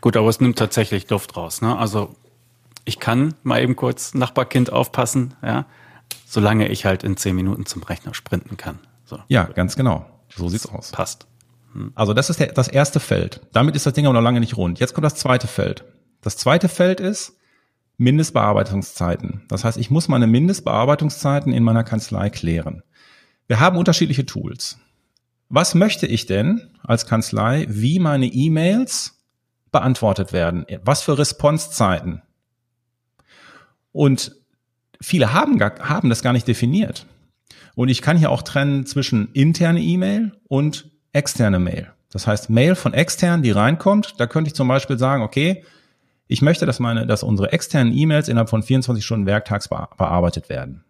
[0.00, 1.62] Gut, aber es nimmt tatsächlich Luft raus.
[1.62, 1.78] Ne?
[1.78, 2.16] Also
[2.84, 5.66] ich kann mal eben kurz Nachbarkind aufpassen, ja,
[6.26, 8.80] solange ich halt in zehn Minuten zum Rechner sprinten kann.
[9.04, 9.20] So.
[9.28, 10.04] Ja, ganz genau.
[10.34, 10.90] So sieht's aus.
[10.90, 11.28] Passt.
[11.72, 11.92] Hm.
[11.94, 13.46] Also das ist der, das erste Feld.
[13.52, 14.80] Damit ist das Ding aber noch lange nicht rund.
[14.80, 15.84] Jetzt kommt das zweite Feld.
[16.22, 17.38] Das zweite Feld ist
[17.98, 19.44] Mindestbearbeitungszeiten.
[19.46, 22.82] Das heißt, ich muss meine Mindestbearbeitungszeiten in meiner Kanzlei klären.
[23.50, 24.78] Wir haben unterschiedliche Tools.
[25.48, 29.18] Was möchte ich denn als Kanzlei, wie meine E-Mails
[29.72, 30.64] beantwortet werden?
[30.84, 32.22] Was für Responsezeiten?
[33.90, 34.36] Und
[35.00, 37.06] viele haben, gar, haben das gar nicht definiert.
[37.74, 41.90] Und ich kann hier auch trennen zwischen interne E-Mail und externe Mail.
[42.12, 45.64] Das heißt, Mail von extern, die reinkommt, da könnte ich zum Beispiel sagen, okay,
[46.28, 50.84] ich möchte, dass meine, dass unsere externen E-Mails innerhalb von 24 Stunden Werktags bearbeitet werden.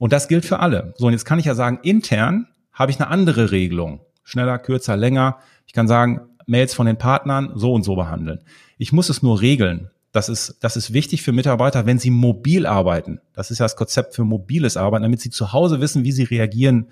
[0.00, 0.94] Und das gilt für alle.
[0.96, 4.00] So, und jetzt kann ich ja sagen, intern habe ich eine andere Regelung.
[4.24, 5.36] Schneller, kürzer, länger.
[5.66, 8.40] Ich kann sagen, Mails von den Partnern so und so behandeln.
[8.78, 9.90] Ich muss es nur regeln.
[10.10, 13.20] Das ist, das ist wichtig für Mitarbeiter, wenn sie mobil arbeiten.
[13.34, 16.24] Das ist ja das Konzept für mobiles Arbeiten, damit sie zu Hause wissen, wie sie
[16.24, 16.86] reagieren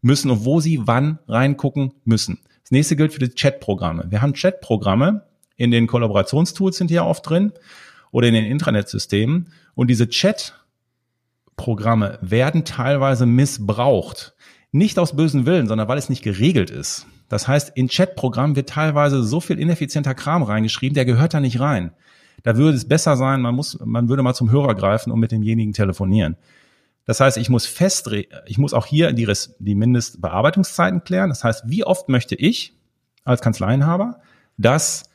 [0.00, 2.38] müssen und wo sie wann reingucken müssen.
[2.62, 4.06] Das nächste gilt für die Chatprogramme.
[4.08, 5.22] Wir haben Chatprogramme
[5.56, 7.52] in den Kollaborationstools sind ja oft drin
[8.10, 10.54] oder in den Intranet-Systemen und diese Chat
[11.56, 14.34] Programme werden teilweise missbraucht.
[14.72, 17.06] Nicht aus bösen Willen, sondern weil es nicht geregelt ist.
[17.28, 21.60] Das heißt, in Chatprogrammen wird teilweise so viel ineffizienter Kram reingeschrieben, der gehört da nicht
[21.60, 21.92] rein.
[22.42, 25.32] Da würde es besser sein, man muss, man würde mal zum Hörer greifen und mit
[25.32, 26.36] demjenigen telefonieren.
[27.06, 28.10] Das heißt, ich muss fest,
[28.46, 31.28] ich muss auch hier die, die Mindestbearbeitungszeiten klären.
[31.28, 32.74] Das heißt, wie oft möchte ich
[33.24, 34.20] als Kanzleienhaber,
[34.56, 35.10] dass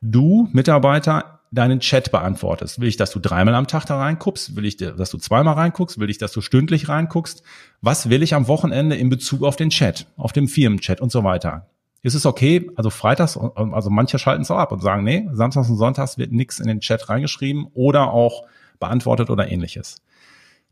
[0.00, 2.80] du Mitarbeiter deinen Chat beantwortest.
[2.80, 4.54] Will ich, dass du dreimal am Tag da reinguckst?
[4.54, 5.98] Will ich, dass du zweimal reinguckst?
[5.98, 7.42] Will ich, dass du stündlich reinguckst?
[7.80, 11.24] Was will ich am Wochenende in Bezug auf den Chat, auf dem Firmenchat und so
[11.24, 11.66] weiter?
[12.02, 12.70] Ist es okay?
[12.76, 16.30] Also freitags, also manche schalten es auch ab und sagen, nee, samstags und sonntags wird
[16.30, 18.44] nichts in den Chat reingeschrieben oder auch
[18.78, 20.02] beantwortet oder ähnliches.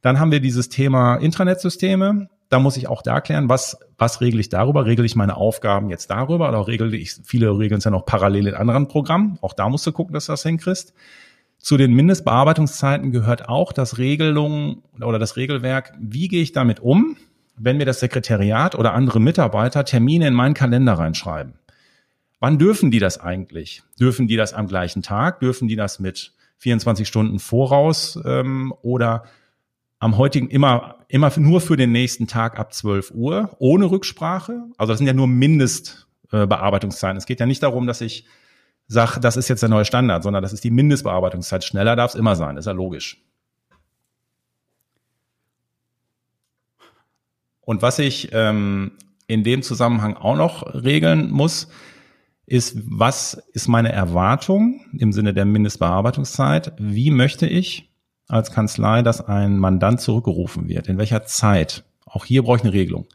[0.00, 4.38] Dann haben wir dieses Thema Intranet-Systeme da muss ich auch da klären, was, was regle
[4.38, 4.86] ich darüber?
[4.86, 8.46] Regle ich meine Aufgaben jetzt darüber oder regle ich, viele regeln es ja noch parallel
[8.46, 9.38] in anderen Programmen.
[9.40, 10.94] Auch da musst du gucken, dass du das hinkriegst.
[11.58, 17.16] Zu den Mindestbearbeitungszeiten gehört auch das Regelung oder das Regelwerk, wie gehe ich damit um,
[17.56, 21.54] wenn mir das Sekretariat oder andere Mitarbeiter Termine in meinen Kalender reinschreiben.
[22.38, 23.82] Wann dürfen die das eigentlich?
[23.98, 25.40] Dürfen die das am gleichen Tag?
[25.40, 29.24] Dürfen die das mit 24 Stunden voraus ähm, oder
[29.98, 34.64] am heutigen immer, immer nur für den nächsten Tag ab 12 Uhr, ohne Rücksprache.
[34.76, 37.16] Also das sind ja nur Mindestbearbeitungszeiten.
[37.16, 38.26] Äh, es geht ja nicht darum, dass ich
[38.88, 41.62] sage, das ist jetzt der neue Standard, sondern das ist die Mindestbearbeitungszeit.
[41.62, 43.22] Schneller darf es immer sein, ist ja logisch.
[47.60, 48.98] Und was ich ähm,
[49.28, 51.68] in dem Zusammenhang auch noch regeln muss,
[52.44, 56.72] ist, was ist meine Erwartung im Sinne der Mindestbearbeitungszeit?
[56.76, 57.93] Wie möchte ich
[58.28, 60.88] als Kanzlei, dass ein Mandant zurückgerufen wird?
[60.88, 61.84] In welcher Zeit?
[62.06, 63.06] Auch hier brauche ich eine Regelung.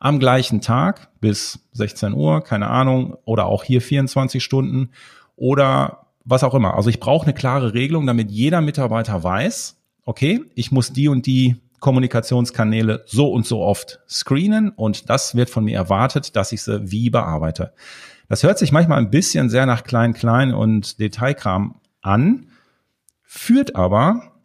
[0.00, 4.90] Am gleichen Tag bis 16 Uhr, keine Ahnung, oder auch hier 24 Stunden
[5.36, 6.74] oder was auch immer.
[6.74, 11.26] Also ich brauche eine klare Regelung, damit jeder Mitarbeiter weiß, okay, ich muss die und
[11.26, 16.62] die Kommunikationskanäle so und so oft screenen und das wird von mir erwartet, dass ich
[16.62, 17.72] sie wie bearbeite.
[18.28, 22.48] Das hört sich manchmal ein bisschen sehr nach klein, klein und Detailkram an,
[23.22, 24.37] führt aber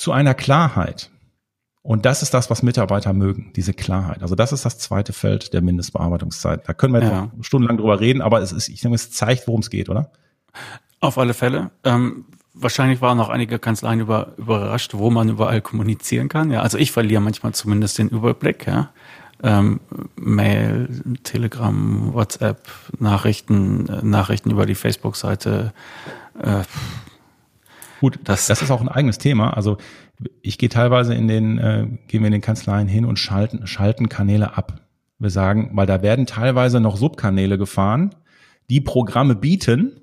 [0.00, 1.10] zu einer Klarheit.
[1.82, 4.22] Und das ist das, was Mitarbeiter mögen, diese Klarheit.
[4.22, 6.66] Also das ist das zweite Feld der Mindestbearbeitungszeit.
[6.68, 7.30] Da können wir jetzt ja.
[7.42, 10.10] stundenlang drüber reden, aber es ist, ich denke, es zeigt, worum es geht, oder?
[11.00, 11.70] Auf alle Fälle.
[11.84, 16.50] Ähm, wahrscheinlich waren auch einige Kanzleien über, überrascht, wo man überall kommunizieren kann.
[16.50, 18.66] Ja, also ich verliere manchmal zumindest den Überblick.
[18.66, 18.90] Ja,
[19.42, 19.80] ähm,
[20.16, 20.88] Mail,
[21.24, 25.72] Telegram, WhatsApp, Nachrichten, äh, Nachrichten über die Facebook-Seite.
[26.42, 26.62] Äh,
[28.00, 29.54] Gut, das, das ist auch ein eigenes Thema.
[29.54, 29.76] Also
[30.40, 34.08] ich gehe teilweise in den, äh, gehen wir in den Kanzleien hin und schalten, schalten
[34.08, 34.80] Kanäle ab.
[35.18, 38.14] Wir sagen, weil da werden teilweise noch Subkanäle gefahren,
[38.70, 40.00] die Programme bieten,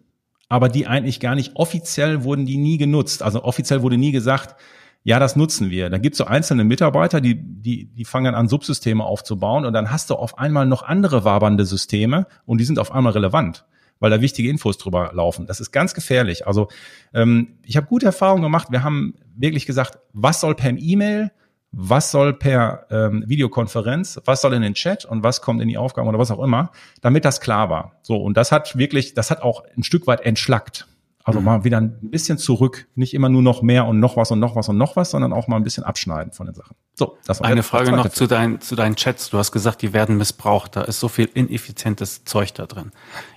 [0.48, 3.24] aber die eigentlich gar nicht offiziell wurden die nie genutzt.
[3.24, 4.56] Also offiziell wurde nie gesagt,
[5.04, 5.90] ja, das nutzen wir.
[5.90, 9.90] Dann gibt es so einzelne Mitarbeiter, die, die, die fangen an, Subsysteme aufzubauen und dann
[9.90, 13.66] hast du auf einmal noch andere wabernde Systeme und die sind auf einmal relevant,
[14.00, 15.46] weil da wichtige Infos drüber laufen.
[15.48, 16.48] Das ist ganz gefährlich.
[16.48, 16.68] Also
[17.14, 18.68] ähm, ich habe gute Erfahrungen gemacht.
[18.72, 21.32] Wir haben wirklich gesagt, was soll per E-Mail,
[21.72, 25.78] was soll per ähm, Videokonferenz, was soll in den Chat und was kommt in die
[25.78, 28.00] Aufgaben oder was auch immer, damit das klar war.
[28.02, 30.88] So, und das hat wirklich, das hat auch ein Stück weit entschlackt.
[31.28, 31.46] Also mhm.
[31.46, 34.56] mal wieder ein bisschen zurück, nicht immer nur noch mehr und noch was und noch
[34.56, 36.74] was und noch was, sondern auch mal ein bisschen abschneiden von den Sachen.
[36.94, 39.30] So, das war eine Frage noch zu, dein, zu deinen Chats.
[39.30, 40.78] Du hast gesagt, die werden missbraucht.
[40.78, 42.94] Da ist so viel ineffizientes Zeug da drin.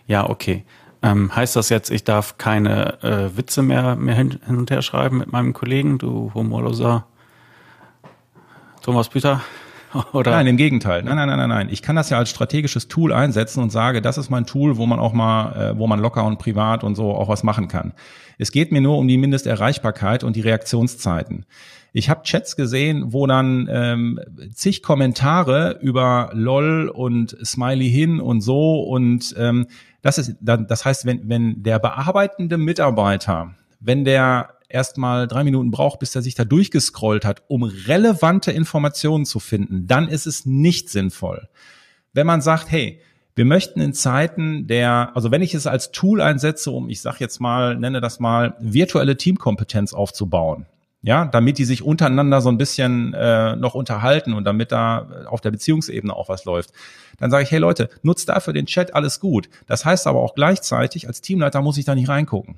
[0.06, 0.64] Ja, okay.
[1.02, 4.82] Ähm, heißt das jetzt, ich darf keine äh, Witze mehr, mehr hin, hin und her
[4.82, 7.06] schreiben mit meinem Kollegen, du humorloser
[8.82, 9.40] Thomas Peter?
[10.12, 10.30] Oder?
[10.30, 11.02] Nein, im Gegenteil.
[11.02, 11.68] Nein, nein, nein, nein, nein.
[11.70, 14.86] Ich kann das ja als strategisches Tool einsetzen und sage, das ist mein Tool, wo
[14.86, 17.92] man auch mal, äh, wo man locker und privat und so auch was machen kann.
[18.38, 21.44] Es geht mir nur um die Mindesterreichbarkeit und die Reaktionszeiten.
[21.92, 24.20] Ich habe Chats gesehen, wo dann ähm,
[24.54, 29.66] zig Kommentare über LOL und Smiley hin und so und ähm,
[30.02, 35.98] das ist, das heißt, wenn, wenn der bearbeitende Mitarbeiter, wenn der erstmal drei Minuten braucht,
[35.98, 40.88] bis er sich da durchgescrollt hat, um relevante Informationen zu finden, dann ist es nicht
[40.88, 41.48] sinnvoll.
[42.12, 43.00] Wenn man sagt, hey,
[43.34, 47.20] wir möchten in Zeiten der, also wenn ich es als Tool einsetze, um, ich sag
[47.20, 50.66] jetzt mal, nenne das mal, virtuelle Teamkompetenz aufzubauen,
[51.02, 55.40] ja, damit die sich untereinander so ein bisschen äh, noch unterhalten und damit da auf
[55.40, 56.72] der Beziehungsebene auch was läuft,
[57.18, 59.48] dann sage ich, hey Leute, nutzt dafür den Chat, alles gut.
[59.66, 62.56] Das heißt aber auch gleichzeitig, als Teamleiter muss ich da nicht reingucken.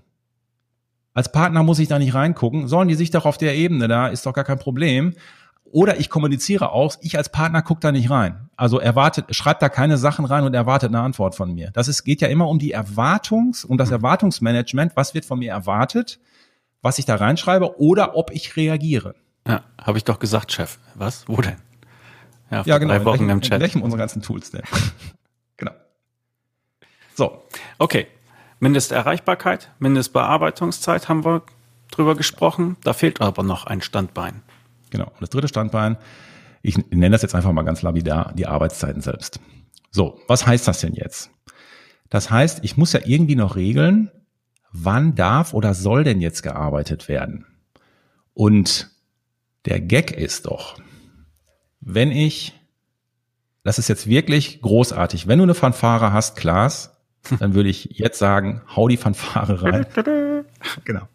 [1.14, 2.68] Als Partner muss ich da nicht reingucken.
[2.68, 5.14] Sollen die sich doch auf der Ebene, da ist doch gar kein Problem.
[5.64, 8.51] Oder ich kommuniziere auch, ich als Partner gucke da nicht rein.
[8.57, 11.70] Also erwartet, schreibt da keine Sachen rein und erwartet eine Antwort von mir.
[11.72, 13.96] Das ist, geht ja immer um die Erwartungs, um das mhm.
[13.96, 14.92] Erwartungsmanagement.
[14.96, 16.20] Was wird von mir erwartet?
[16.83, 19.14] Was ich da reinschreibe oder ob ich reagiere.
[19.46, 20.79] Ja, habe ich doch gesagt, Chef.
[20.94, 21.27] Was?
[21.27, 21.57] Wo denn?
[22.51, 22.92] Ja, ja genau.
[22.92, 23.55] Drei Wochen in welchem, im Chat.
[23.55, 24.62] In welchem unserer ganzen Tools denn?
[25.57, 25.72] genau.
[27.14, 27.42] So.
[27.79, 28.09] Okay.
[28.62, 31.42] Mindesterreichbarkeit, Mindestbearbeitungszeit haben wir
[31.90, 32.77] drüber gesprochen.
[32.85, 34.40] Da fehlt aber noch ein Standbein.
[34.90, 35.07] Genau.
[35.07, 35.96] Und das dritte Standbein,
[36.62, 39.40] ich nenne das jetzt einfach mal ganz lapidar, die Arbeitszeiten selbst.
[39.90, 41.31] So, was heißt das denn jetzt?
[42.09, 44.12] Das heißt, ich muss ja irgendwie noch regeln,
[44.70, 47.46] wann darf oder soll denn jetzt gearbeitet werden?
[48.33, 48.90] Und
[49.64, 50.77] der Gag ist doch,
[51.81, 52.53] wenn ich,
[53.64, 56.92] das ist jetzt wirklich großartig, wenn du eine Fanfare hast, Klaas,
[57.39, 59.87] dann würde ich jetzt sagen, hau die Fanfare rein.
[60.85, 61.09] genau.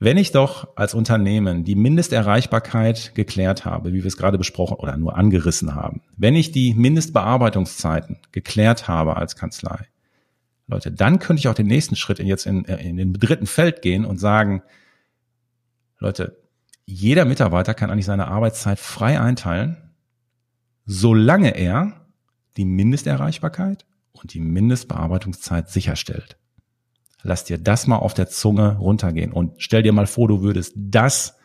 [0.00, 4.96] Wenn ich doch als Unternehmen die Mindesterreichbarkeit geklärt habe, wie wir es gerade besprochen oder
[4.96, 9.88] nur angerissen haben, wenn ich die Mindestbearbeitungszeiten geklärt habe als Kanzlei,
[10.68, 14.04] Leute, dann könnte ich auch den nächsten Schritt jetzt in, in den dritten Feld gehen
[14.04, 14.62] und sagen,
[15.98, 16.36] Leute,
[16.84, 19.76] jeder Mitarbeiter kann eigentlich seine Arbeitszeit frei einteilen,
[20.84, 22.06] solange er
[22.56, 23.84] die Mindesterreichbarkeit
[24.20, 26.36] und die Mindestbearbeitungszeit sicherstellt.
[27.22, 30.72] Lass dir das mal auf der Zunge runtergehen und stell dir mal vor, du würdest
[30.76, 31.36] das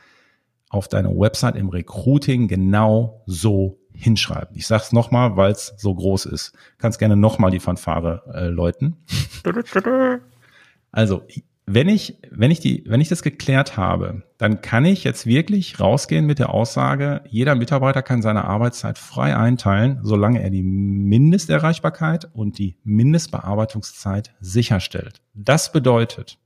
[0.70, 4.56] auf deine Website im Recruiting genau so hinschreiben.
[4.56, 6.54] Ich sag's nochmal, weil es so groß ist.
[6.78, 8.98] Kannst gerne nochmal die Fanfare äh, läuten.
[10.92, 11.24] also,
[11.66, 15.80] wenn ich, wenn ich die, wenn ich das geklärt habe, dann kann ich jetzt wirklich
[15.80, 22.30] rausgehen mit der Aussage, jeder Mitarbeiter kann seine Arbeitszeit frei einteilen, solange er die Mindesterreichbarkeit
[22.34, 25.22] und die Mindestbearbeitungszeit sicherstellt.
[25.34, 26.38] Das bedeutet,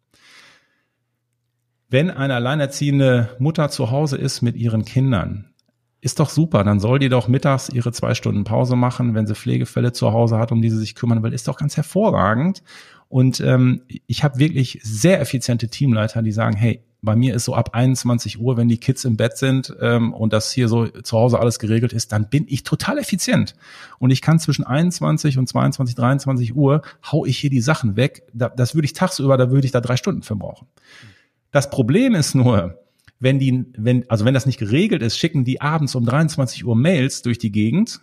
[1.89, 5.53] wenn eine alleinerziehende Mutter zu Hause ist mit ihren Kindern,
[5.99, 9.33] ist doch super, dann soll die doch mittags ihre zwei Stunden Pause machen, wenn sie
[9.33, 12.61] Pflegefälle zu Hause hat, um die sie sich kümmern will, ist doch ganz hervorragend.
[13.09, 17.53] Und ähm, ich habe wirklich sehr effiziente Teamleiter, die sagen, hey, bei mir ist so
[17.53, 21.17] ab 21 Uhr, wenn die Kids im Bett sind ähm, und das hier so zu
[21.17, 23.55] Hause alles geregelt ist, dann bin ich total effizient.
[23.99, 28.23] Und ich kann zwischen 21 und 22, 23 Uhr hau ich hier die Sachen weg.
[28.33, 30.67] Da, das würde ich tagsüber, da würde ich da drei Stunden für brauchen.
[31.51, 32.83] Das Problem ist nur,
[33.19, 36.75] wenn die, wenn, also wenn das nicht geregelt ist, schicken die abends um 23 Uhr
[36.75, 38.01] Mails durch die Gegend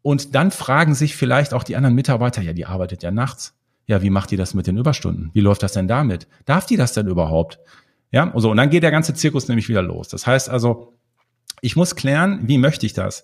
[0.00, 3.54] und dann fragen sich vielleicht auch die anderen Mitarbeiter, ja, die arbeitet ja nachts
[3.92, 5.30] ja, wie macht die das mit den Überstunden?
[5.34, 6.26] Wie läuft das denn damit?
[6.46, 7.58] Darf die das denn überhaupt?
[8.10, 10.08] Ja, und so, und dann geht der ganze Zirkus nämlich wieder los.
[10.08, 10.94] Das heißt also,
[11.60, 13.22] ich muss klären, wie möchte ich das?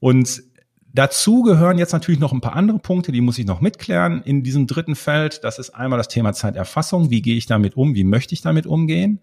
[0.00, 0.42] Und
[0.92, 4.42] dazu gehören jetzt natürlich noch ein paar andere Punkte, die muss ich noch mitklären in
[4.42, 5.44] diesem dritten Feld.
[5.44, 7.08] Das ist einmal das Thema Zeiterfassung.
[7.08, 7.94] Wie gehe ich damit um?
[7.94, 9.18] Wie möchte ich damit umgehen?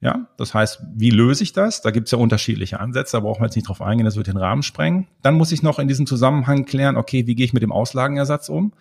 [0.00, 1.80] Ja, das heißt, wie löse ich das?
[1.80, 4.26] Da gibt es ja unterschiedliche Ansätze, da brauchen wir jetzt nicht drauf eingehen, das wird
[4.26, 5.06] den Rahmen sprengen.
[5.22, 8.48] Dann muss ich noch in diesem Zusammenhang klären, okay, wie gehe ich mit dem Auslagenersatz
[8.48, 8.72] um?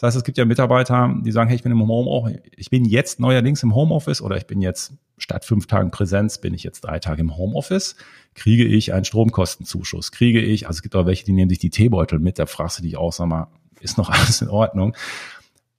[0.00, 2.86] Das heißt, es gibt ja Mitarbeiter, die sagen, hey, ich bin im Homeoffice, ich bin
[2.86, 6.80] jetzt neuerdings im Homeoffice oder ich bin jetzt statt fünf Tagen Präsenz, bin ich jetzt
[6.80, 7.96] drei Tage im Homeoffice,
[8.34, 11.68] kriege ich einen Stromkostenzuschuss, kriege ich, also es gibt auch welche, die nehmen sich die
[11.68, 13.48] Teebeutel mit, da fragst du dich auch, sag mal,
[13.80, 14.96] ist noch alles in Ordnung?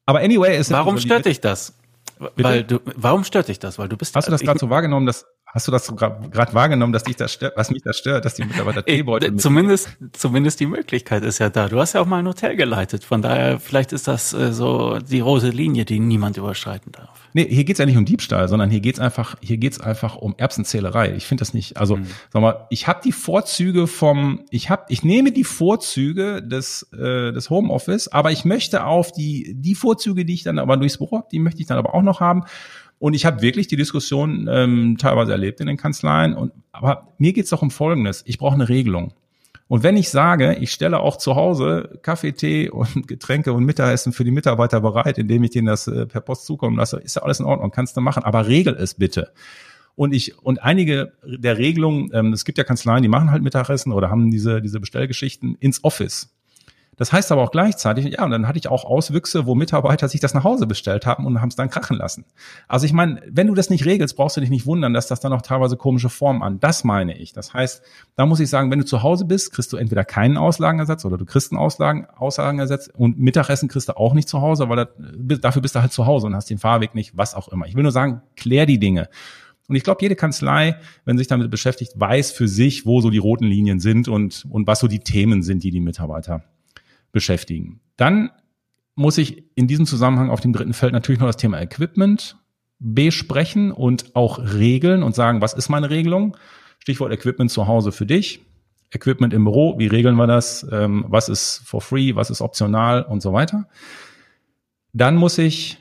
[0.05, 1.73] Aber anyway, ist Warum stört dich das?
[2.19, 2.43] Bitte?
[2.43, 3.79] Weil du, warum stört dich das?
[3.79, 4.15] Weil du bist.
[4.15, 7.33] Hast du das gerade so wahrgenommen, dass Hast du das gerade wahrgenommen, dass dich das
[7.33, 11.49] stört, was mich das stört, dass die Mitarbeiter Teebeutel Zumindest, zumindest die Möglichkeit ist ja
[11.49, 11.67] da.
[11.67, 13.03] Du hast ja auch mal ein Hotel geleitet.
[13.03, 17.09] Von daher, vielleicht ist das äh, so die rote Linie, die niemand überschreiten darf.
[17.33, 20.35] Nee, hier geht's ja nicht um Diebstahl, sondern hier geht's einfach, hier geht's einfach um
[20.37, 21.13] Erbsenzählerei.
[21.15, 22.07] Ich finde das nicht, also mhm.
[22.31, 27.31] sag mal, ich habe die Vorzüge vom, ich habe, ich nehme die Vorzüge des, äh,
[27.31, 31.19] des Homeoffice, aber ich möchte auf die, die Vorzüge, die ich dann aber durchs Büro
[31.19, 32.43] habe, die möchte ich dann aber auch noch haben.
[33.01, 36.35] Und ich habe wirklich die Diskussion ähm, teilweise erlebt in den Kanzleien.
[36.35, 38.21] Und, aber mir geht's doch um Folgendes.
[38.27, 39.15] Ich brauche eine Regelung.
[39.67, 44.13] Und wenn ich sage, ich stelle auch zu Hause Kaffee, Tee und Getränke und Mittagessen
[44.13, 47.23] für die Mitarbeiter bereit, indem ich denen das äh, per Post zukommen lasse, ist ja
[47.23, 49.31] alles in Ordnung, kannst du machen, aber regel es bitte.
[49.95, 53.93] Und ich, und einige der Regelungen, ähm, es gibt ja Kanzleien, die machen halt Mittagessen
[53.93, 56.29] oder haben diese, diese Bestellgeschichten ins Office.
[57.01, 60.19] Das heißt aber auch gleichzeitig, ja, und dann hatte ich auch Auswüchse, wo Mitarbeiter sich
[60.19, 62.25] das nach Hause bestellt haben und haben es dann krachen lassen.
[62.67, 65.19] Also ich meine, wenn du das nicht regelst, brauchst du dich nicht wundern, dass das
[65.19, 66.59] dann auch teilweise komische Formen an.
[66.59, 67.33] Das meine ich.
[67.33, 67.81] Das heißt,
[68.17, 71.17] da muss ich sagen, wenn du zu Hause bist, kriegst du entweder keinen Auslagenersatz oder
[71.17, 75.41] du kriegst einen Auslagen, Auslagenersatz und Mittagessen kriegst du auch nicht zu Hause, weil das,
[75.41, 77.65] dafür bist du halt zu Hause und hast den Fahrweg nicht, was auch immer.
[77.65, 79.09] Ich will nur sagen, klär die Dinge.
[79.67, 83.17] Und ich glaube, jede Kanzlei, wenn sich damit beschäftigt, weiß für sich, wo so die
[83.17, 86.43] roten Linien sind und, und was so die Themen sind, die die Mitarbeiter
[87.11, 87.81] beschäftigen.
[87.97, 88.31] Dann
[88.95, 92.37] muss ich in diesem Zusammenhang auf dem dritten Feld natürlich noch das Thema Equipment
[92.79, 96.35] besprechen und auch regeln und sagen, was ist meine Regelung?
[96.79, 98.41] Stichwort Equipment zu Hause für dich.
[98.91, 100.65] Equipment im Büro, wie regeln wir das?
[100.71, 103.67] Ähm, was ist for free, was ist optional und so weiter.
[104.93, 105.77] Dann muss ich,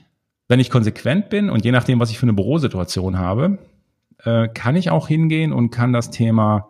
[0.47, 3.59] wenn ich konsequent bin und je nachdem, was ich für eine Bürosituation habe,
[4.19, 6.69] äh, kann ich auch hingehen und kann das Thema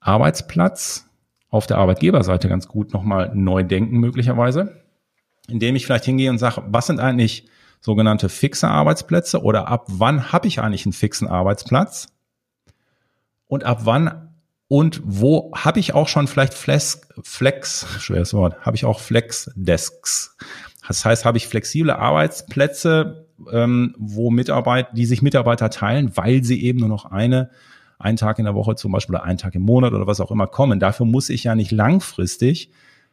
[0.00, 1.08] Arbeitsplatz
[1.52, 4.82] auf der Arbeitgeberseite ganz gut nochmal neu denken möglicherweise,
[5.48, 7.46] indem ich vielleicht hingehe und sage, was sind eigentlich
[7.80, 12.08] sogenannte fixe Arbeitsplätze oder ab wann habe ich eigentlich einen fixen Arbeitsplatz
[13.48, 14.30] und ab wann
[14.66, 20.38] und wo habe ich auch schon vielleicht Flex, Flex, schweres Wort, habe ich auch Flex-Desks.
[20.88, 26.62] Das heißt, habe ich flexible Arbeitsplätze, ähm, wo Mitarbeiter, die sich Mitarbeiter teilen, weil sie
[26.62, 27.50] eben nur noch eine
[28.02, 30.30] einen Tag in der Woche zum Beispiel oder einen Tag im Monat oder was auch
[30.30, 30.80] immer kommen.
[30.80, 32.70] Dafür muss ich ja nicht langfristig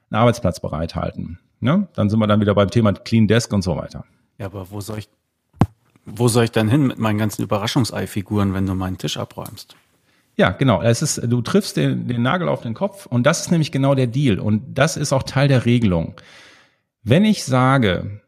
[0.10, 1.39] einen Arbeitsplatz bereithalten.
[1.60, 1.88] Ne?
[1.93, 4.06] Dann sind wir dann wieder beim Thema Clean Desk und so weiter.
[4.38, 5.10] Ja, aber wo soll ich,
[6.06, 9.75] wo soll ich denn hin mit meinen ganzen Überraschungsei-Figuren, wenn du meinen Tisch abräumst?
[10.38, 10.82] Ja, genau.
[10.82, 13.93] Es ist, du triffst den, den Nagel auf den Kopf und das ist nämlich genau
[13.93, 16.15] der Deal und das ist auch Teil der Regelung.
[17.04, 18.21] Wenn ich sage,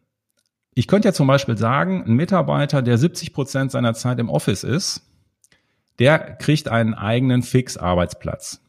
[0.73, 4.63] ich könnte ja zum Beispiel sagen, ein Mitarbeiter, der 70 Prozent seiner Zeit im Office
[4.63, 5.10] ist,
[6.01, 8.59] der kriegt einen eigenen Fix-Arbeitsplatz.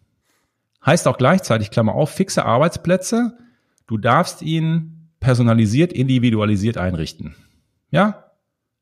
[0.85, 3.38] Heißt auch gleichzeitig, Klammer auf, fixe Arbeitsplätze,
[3.87, 7.35] du darfst ihn personalisiert, individualisiert einrichten.
[7.90, 8.25] Ja?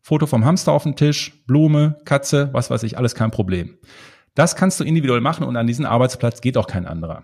[0.00, 3.78] Foto vom Hamster auf dem Tisch, Blume, Katze, was weiß ich, alles kein Problem.
[4.34, 7.22] Das kannst du individuell machen und an diesen Arbeitsplatz geht auch kein anderer.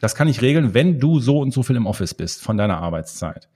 [0.00, 2.78] Das kann ich regeln, wenn du so und so viel im Office bist von deiner
[2.78, 3.48] Arbeitszeit.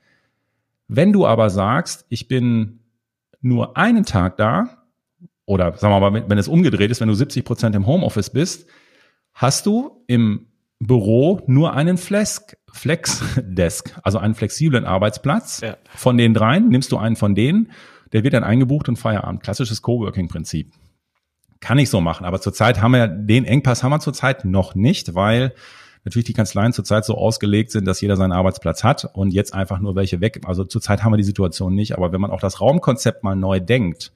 [0.89, 2.81] Wenn du aber sagst, ich bin
[3.39, 4.82] nur einen Tag da,
[5.45, 8.67] oder sagen wir mal, wenn es umgedreht ist, wenn du 70 Prozent im Homeoffice bist,
[9.33, 10.47] hast du im
[10.79, 15.61] Büro nur einen Flex, Flex-Desk, also einen flexiblen Arbeitsplatz.
[15.61, 15.77] Ja.
[15.95, 17.71] Von den dreien nimmst du einen von denen,
[18.11, 19.43] der wird dann eingebucht und Feierabend.
[19.43, 20.71] Klassisches Coworking-Prinzip.
[21.59, 25.15] Kann ich so machen, aber zurzeit haben wir den Engpass haben wir zurzeit noch nicht,
[25.15, 25.53] weil
[26.03, 29.79] natürlich die Kanzleien zurzeit so ausgelegt sind, dass jeder seinen Arbeitsplatz hat und jetzt einfach
[29.79, 30.41] nur welche weg.
[30.45, 33.61] Also zurzeit haben wir die Situation nicht, aber wenn man auch das Raumkonzept mal neu
[33.61, 34.11] denkt,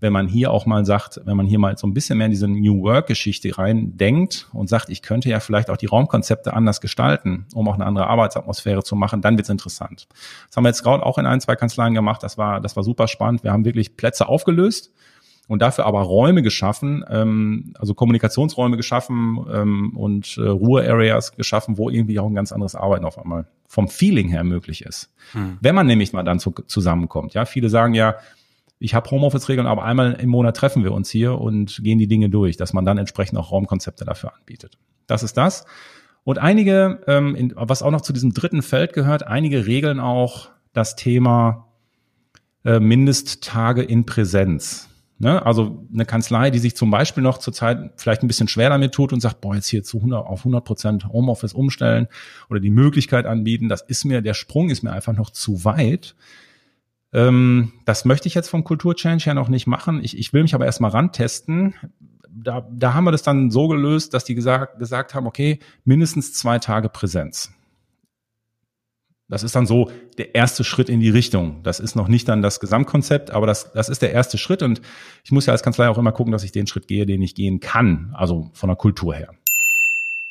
[0.00, 2.30] wenn man hier auch mal sagt, wenn man hier mal so ein bisschen mehr in
[2.30, 6.80] diese New Work-Geschichte rein denkt und sagt, ich könnte ja vielleicht auch die Raumkonzepte anders
[6.80, 10.08] gestalten, um auch eine andere Arbeitsatmosphäre zu machen, dann wird es interessant.
[10.48, 12.22] Das haben wir jetzt gerade auch in ein, zwei Kanzleien gemacht.
[12.22, 13.42] Das war, das war super spannend.
[13.42, 14.92] Wir haben wirklich Plätze aufgelöst
[15.48, 21.88] und dafür aber Räume geschaffen, ähm, also Kommunikationsräume geschaffen ähm, und äh, Ruhe-Areas geschaffen, wo
[21.88, 25.10] irgendwie auch ein ganz anderes Arbeiten auf einmal vom Feeling her möglich ist.
[25.32, 25.58] Hm.
[25.60, 27.34] Wenn man nämlich mal dann zu, zusammenkommt.
[27.34, 28.16] Ja, viele sagen ja,
[28.78, 32.28] ich habe Homeoffice-Regeln, aber einmal im Monat treffen wir uns hier und gehen die Dinge
[32.28, 34.78] durch, dass man dann entsprechend auch Raumkonzepte dafür anbietet.
[35.06, 35.64] Das ist das.
[36.24, 40.50] Und einige, ähm, in, was auch noch zu diesem dritten Feld gehört, einige regeln auch
[40.72, 41.68] das Thema
[42.64, 44.88] äh, Mindesttage in Präsenz.
[45.18, 45.44] Ne?
[45.46, 49.12] Also eine Kanzlei, die sich zum Beispiel noch zurzeit vielleicht ein bisschen schwer damit tut
[49.12, 52.08] und sagt, boah, jetzt hier zu 100, auf 100 Prozent Homeoffice umstellen
[52.50, 56.14] oder die Möglichkeit anbieten, das ist mir, der Sprung ist mir einfach noch zu weit.
[57.16, 60.04] Ähm, das möchte ich jetzt vom Kulturchange her noch nicht machen.
[60.04, 61.74] Ich, ich will mich aber erstmal rantesten.
[62.30, 66.34] Da, da haben wir das dann so gelöst, dass die gesagt, gesagt haben, okay, mindestens
[66.34, 67.50] zwei Tage Präsenz.
[69.28, 71.62] Das ist dann so der erste Schritt in die Richtung.
[71.62, 74.62] Das ist noch nicht dann das Gesamtkonzept, aber das, das ist der erste Schritt.
[74.62, 74.82] Und
[75.24, 77.34] ich muss ja als Kanzlei auch immer gucken, dass ich den Schritt gehe, den ich
[77.34, 78.12] gehen kann.
[78.14, 79.30] Also von der Kultur her.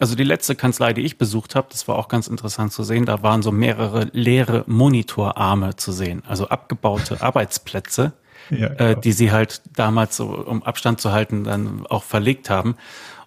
[0.00, 3.06] Also die letzte Kanzlei, die ich besucht habe, das war auch ganz interessant zu sehen,
[3.06, 8.12] da waren so mehrere leere Monitorarme zu sehen, also abgebaute Arbeitsplätze,
[8.50, 12.76] ja, äh, die sie halt damals so, um Abstand zu halten, dann auch verlegt haben.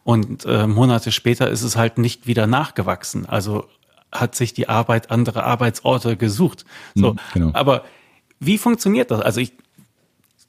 [0.03, 3.25] Und äh, Monate später ist es halt nicht wieder nachgewachsen.
[3.25, 3.67] Also
[4.11, 6.65] hat sich die Arbeit andere Arbeitsorte gesucht.
[6.95, 7.49] So, mhm, genau.
[7.53, 7.83] aber
[8.39, 9.21] wie funktioniert das?
[9.21, 9.53] Also ich,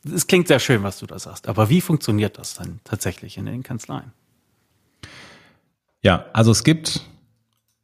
[0.05, 3.47] es klingt sehr schön, was du da sagst, aber wie funktioniert das dann tatsächlich in
[3.47, 4.13] den Kanzleien?
[6.03, 7.03] Ja, also es gibt,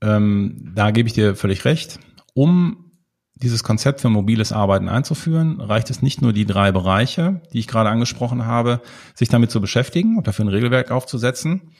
[0.00, 1.98] ähm, da gebe ich dir völlig recht,
[2.34, 2.84] um
[3.34, 7.66] dieses Konzept für mobiles Arbeiten einzuführen, reicht es nicht nur die drei Bereiche, die ich
[7.66, 8.80] gerade angesprochen habe,
[9.14, 11.72] sich damit zu beschäftigen und dafür ein Regelwerk aufzusetzen,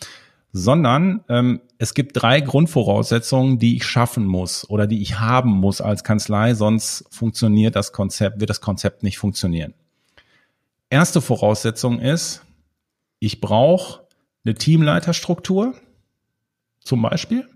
[0.53, 5.81] sondern ähm, es gibt drei Grundvoraussetzungen, die ich schaffen muss oder die ich haben muss
[5.81, 9.75] als Kanzlei, sonst funktioniert das Konzept, wird das Konzept nicht funktionieren.
[10.91, 12.43] Erste Voraussetzung ist,
[13.19, 14.03] ich brauche
[14.45, 15.75] eine Teamleiterstruktur,
[16.85, 17.49] zum Beispiel.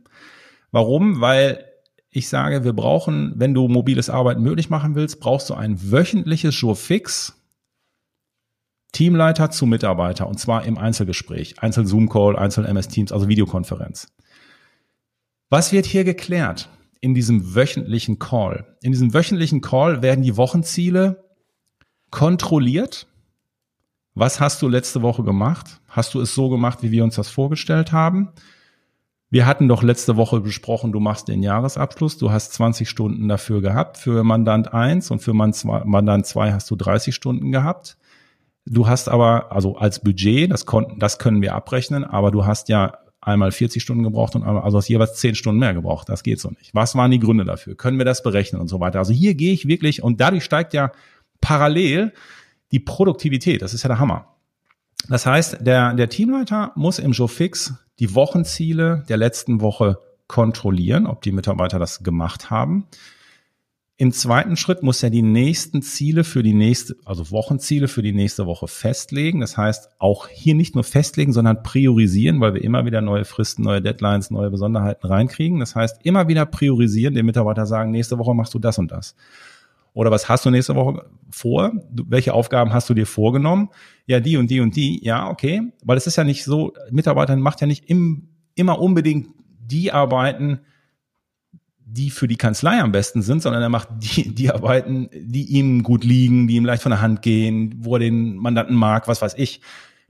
[0.71, 1.21] Warum?
[1.21, 1.65] Weil
[2.11, 6.59] ich sage, wir brauchen, wenn du mobiles Arbeiten möglich machen willst, brauchst du ein wöchentliches
[6.61, 7.35] Jour fix
[8.93, 14.09] Teamleiter zu Mitarbeiter und zwar im Einzelgespräch, Einzel Zoom Call, Einzel MS Teams, also Videokonferenz.
[15.51, 16.69] Was wird hier geklärt
[17.01, 18.77] in diesem wöchentlichen Call?
[18.83, 21.25] In diesem wöchentlichen Call werden die Wochenziele
[22.11, 23.07] kontrolliert.
[24.15, 25.81] Was hast du letzte Woche gemacht?
[25.89, 28.31] Hast du es so gemacht, wie wir uns das vorgestellt haben?
[29.31, 33.61] Wir hatten doch letzte Woche besprochen, du machst den Jahresabschluss, du hast 20 Stunden dafür
[33.61, 37.99] gehabt, für Mandant 1 und für Mandant 2 hast du 30 Stunden gehabt.
[38.65, 42.71] Du hast aber, also als Budget, das konnten, das können wir abrechnen, aber du hast
[42.71, 46.09] ja einmal 40 Stunden gebraucht und einmal, also hast jeweils 10 Stunden mehr gebraucht.
[46.09, 46.75] Das geht so nicht.
[46.75, 47.77] Was waren die Gründe dafür?
[47.77, 48.99] Können wir das berechnen und so weiter?
[48.99, 50.93] Also hier gehe ich wirklich und dadurch steigt ja
[51.43, 52.15] parallel
[52.73, 53.61] die Produktivität.
[53.61, 54.38] Das ist ja der Hammer.
[55.09, 61.07] Das heißt, der, der Teamleiter muss im Joe Fix die Wochenziele der letzten Woche kontrollieren,
[61.07, 62.87] ob die Mitarbeiter das gemacht haben.
[64.01, 68.13] Im zweiten Schritt muss er die nächsten Ziele für die nächste, also Wochenziele für die
[68.13, 69.41] nächste Woche festlegen.
[69.41, 73.63] Das heißt, auch hier nicht nur festlegen, sondern priorisieren, weil wir immer wieder neue Fristen,
[73.63, 75.59] neue Deadlines, neue Besonderheiten reinkriegen.
[75.59, 79.17] Das heißt, immer wieder priorisieren, den Mitarbeiter sagen, nächste Woche machst du das und das.
[79.99, 81.73] Oder was hast du nächste Woche vor?
[81.91, 83.71] Welche Aufgaben hast du dir vorgenommen?
[84.07, 85.05] Ja, die und die und die.
[85.05, 85.73] Ja, okay.
[85.83, 90.61] Weil es ist ja nicht so, Mitarbeiter macht ja nicht im, immer unbedingt die Arbeiten,
[91.85, 95.83] die für die Kanzlei am besten sind, sondern er macht die, die Arbeiten, die ihm
[95.83, 99.21] gut liegen, die ihm leicht von der Hand gehen, wo er den Mandanten mag, was
[99.21, 99.63] weiß ich.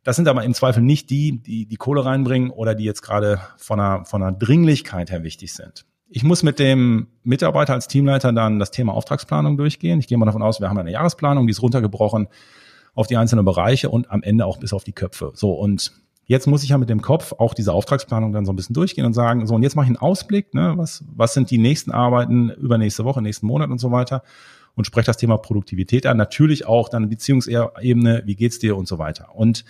[0.03, 3.41] Das sind aber im Zweifel nicht die, die die Kohle reinbringen oder die jetzt gerade
[3.57, 5.87] von einer, von einer Dringlichkeit her wichtig sind.
[6.11, 10.01] Ich muss mit dem Mitarbeiter als Teamleiter dann das Thema Auftragsplanung durchgehen.
[10.01, 12.29] Ich gehe mal davon aus, wir haben eine Jahresplanung, die ist runtergebrochen
[12.95, 15.33] auf die einzelnen Bereiche und am Ende auch bis auf die Köpfe.
[15.35, 15.93] So, und
[16.25, 19.05] jetzt muss ich ja mit dem Kopf auch diese Auftragsplanung dann so ein bisschen durchgehen
[19.05, 21.91] und sagen, so, und jetzt mache ich einen Ausblick, ne, was, was sind die nächsten
[21.91, 24.23] Arbeiten übernächste Woche, nächsten Monat und so weiter
[24.75, 26.17] und spreche das Thema Produktivität an.
[26.17, 29.35] Natürlich auch dann Beziehungsebene, wie geht's dir und so weiter.
[29.35, 29.65] Und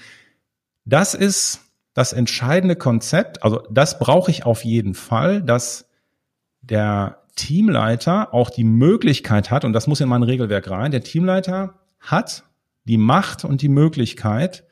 [0.84, 1.60] das ist
[1.94, 3.42] das entscheidende Konzept.
[3.42, 5.87] Also das brauche ich auf jeden Fall, dass
[6.60, 11.74] der Teamleiter auch die Möglichkeit hat, und das muss in mein Regelwerk rein, der Teamleiter
[12.00, 12.44] hat
[12.84, 14.64] die Macht und die Möglichkeit,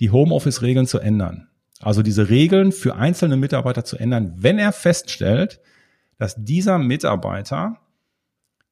[0.00, 1.48] die Homeoffice-Regeln zu ändern.
[1.80, 5.60] Also diese Regeln für einzelne Mitarbeiter zu ändern, wenn er feststellt,
[6.18, 7.80] dass dieser Mitarbeiter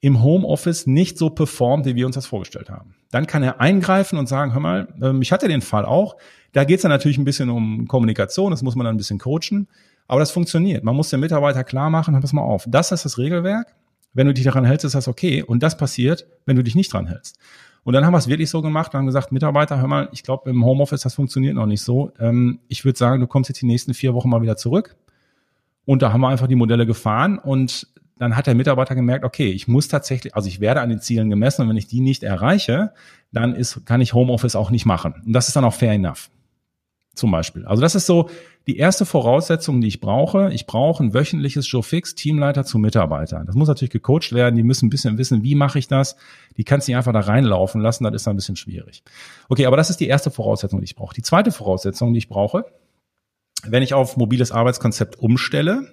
[0.00, 2.94] im Homeoffice nicht so performt, wie wir uns das vorgestellt haben.
[3.10, 6.16] Dann kann er eingreifen und sagen, hör mal, ähm, ich hatte den Fall auch.
[6.52, 9.18] Da geht es dann natürlich ein bisschen um Kommunikation, das muss man dann ein bisschen
[9.18, 9.68] coachen.
[10.06, 10.84] Aber das funktioniert.
[10.84, 13.74] Man muss den Mitarbeiter klar machen, pass mal auf, das ist das Regelwerk.
[14.12, 15.42] Wenn du dich daran hältst, ist das okay.
[15.42, 17.38] Und das passiert, wenn du dich nicht dran hältst.
[17.82, 20.22] Und dann haben wir es wirklich so gemacht und haben gesagt, Mitarbeiter, hör mal, ich
[20.22, 22.12] glaube, im Homeoffice, das funktioniert noch nicht so.
[22.18, 24.96] Ähm, ich würde sagen, du kommst jetzt die nächsten vier Wochen mal wieder zurück.
[25.84, 29.50] Und da haben wir einfach die Modelle gefahren und dann hat der Mitarbeiter gemerkt, okay,
[29.50, 32.22] ich muss tatsächlich, also ich werde an den Zielen gemessen und wenn ich die nicht
[32.22, 32.92] erreiche,
[33.32, 35.14] dann ist, kann ich Homeoffice auch nicht machen.
[35.26, 36.30] Und das ist dann auch fair enough.
[37.14, 37.64] Zum Beispiel.
[37.64, 38.28] Also das ist so
[38.66, 40.52] die erste Voraussetzung, die ich brauche.
[40.52, 43.46] Ich brauche ein wöchentliches Show Fix Teamleiter zu Mitarbeitern.
[43.46, 44.56] Das muss natürlich gecoacht werden.
[44.56, 46.16] Die müssen ein bisschen wissen, wie mache ich das.
[46.56, 48.04] Die kannst du nicht einfach da reinlaufen lassen.
[48.04, 49.04] Das ist ein bisschen schwierig.
[49.48, 51.14] Okay, aber das ist die erste Voraussetzung, die ich brauche.
[51.14, 52.64] Die zweite Voraussetzung, die ich brauche,
[53.64, 55.92] wenn ich auf mobiles Arbeitskonzept umstelle,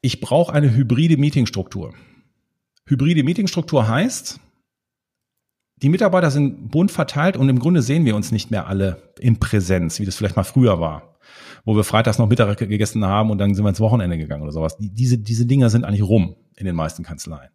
[0.00, 1.94] ich brauche eine hybride Meetingstruktur.
[2.86, 4.40] Hybride Meetingstruktur heißt,
[5.82, 9.38] die Mitarbeiter sind bunt verteilt und im Grunde sehen wir uns nicht mehr alle in
[9.38, 11.18] Präsenz, wie das vielleicht mal früher war,
[11.64, 14.52] wo wir freitags noch Mittag gegessen haben und dann sind wir ins Wochenende gegangen oder
[14.52, 14.76] sowas.
[14.78, 17.50] Diese, diese Dinger sind eigentlich rum in den meisten Kanzleien.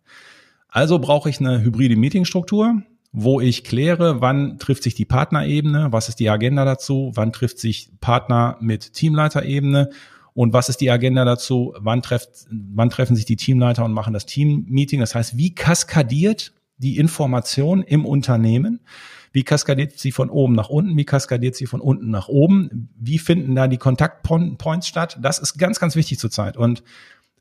[0.69, 6.09] Also brauche ich eine hybride Meetingstruktur, wo ich kläre, wann trifft sich die Partnerebene, was
[6.09, 9.89] ist die Agenda dazu, wann trifft sich Partner mit Teamleiterebene
[10.33, 14.13] und was ist die Agenda dazu, wann, trefft, wann treffen sich die Teamleiter und machen
[14.13, 14.99] das Team-Meeting.
[14.99, 16.53] Das heißt, wie kaskadiert
[16.83, 18.81] die Information im Unternehmen?
[19.31, 20.95] Wie kaskadiert sie von oben nach unten?
[20.95, 22.89] Wie kaskadiert sie von unten nach oben?
[22.99, 25.17] Wie finden da die Kontaktpoints statt?
[25.21, 26.55] Das ist ganz, ganz wichtig zurzeit.
[26.55, 26.83] Und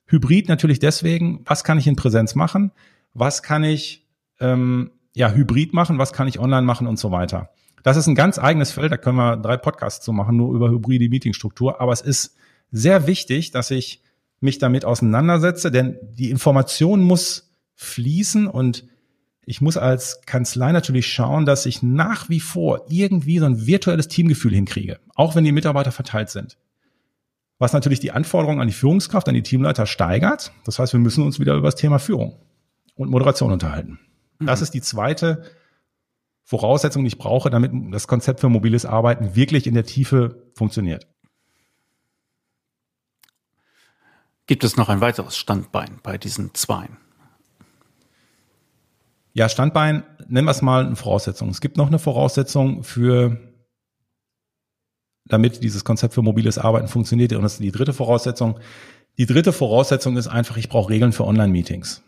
[0.07, 2.73] Hybrid natürlich deswegen, was kann ich in Präsenz machen?
[3.15, 4.07] Was kann ich
[4.41, 5.99] ähm, ja hybrid machen?
[5.99, 7.51] Was kann ich online machen und so weiter?
[7.83, 10.71] Das ist ein ganz eigenes Feld, da können wir drei Podcasts zu machen, nur über
[10.71, 11.81] hybride Meetingstruktur.
[11.81, 12.37] Aber es ist
[12.71, 14.03] sehr wichtig, dass ich
[14.41, 18.87] mich damit auseinandersetze, denn die Information muss fließen und
[19.45, 24.09] ich muss als Kanzlei natürlich schauen, dass ich nach wie vor irgendwie so ein virtuelles
[24.09, 26.59] Teamgefühl hinkriege, auch wenn die Mitarbeiter verteilt sind.
[27.59, 30.53] Was natürlich die Anforderungen an die Führungskraft, an die Teamleiter steigert.
[30.65, 32.41] Das heißt, wir müssen uns wieder über das Thema Führung
[32.95, 33.99] und Moderation unterhalten.
[34.39, 34.47] Mhm.
[34.47, 35.45] Das ist die zweite
[36.45, 41.07] Voraussetzung, die ich brauche, damit das Konzept für mobiles Arbeiten wirklich in der Tiefe funktioniert.
[44.47, 46.99] Gibt es noch ein weiteres Standbein bei diesen Zweien?
[49.35, 51.49] Ja, Standbein, nennen wir es mal eine Voraussetzung.
[51.49, 53.39] Es gibt noch eine Voraussetzung für,
[55.25, 57.33] damit dieses Konzept für mobiles Arbeiten funktioniert.
[57.33, 58.61] Und das ist die dritte Voraussetzung.
[59.19, 62.03] Die dritte Voraussetzung ist einfach, ich brauche Regeln für Online-Meetings.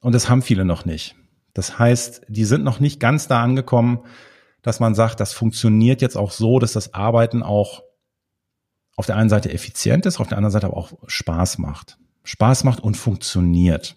[0.00, 1.14] Und das haben viele noch nicht.
[1.54, 4.00] Das heißt, die sind noch nicht ganz da angekommen,
[4.62, 7.82] dass man sagt, das funktioniert jetzt auch so, dass das Arbeiten auch
[8.96, 11.98] auf der einen Seite effizient ist, auf der anderen Seite aber auch Spaß macht.
[12.24, 13.96] Spaß macht und funktioniert.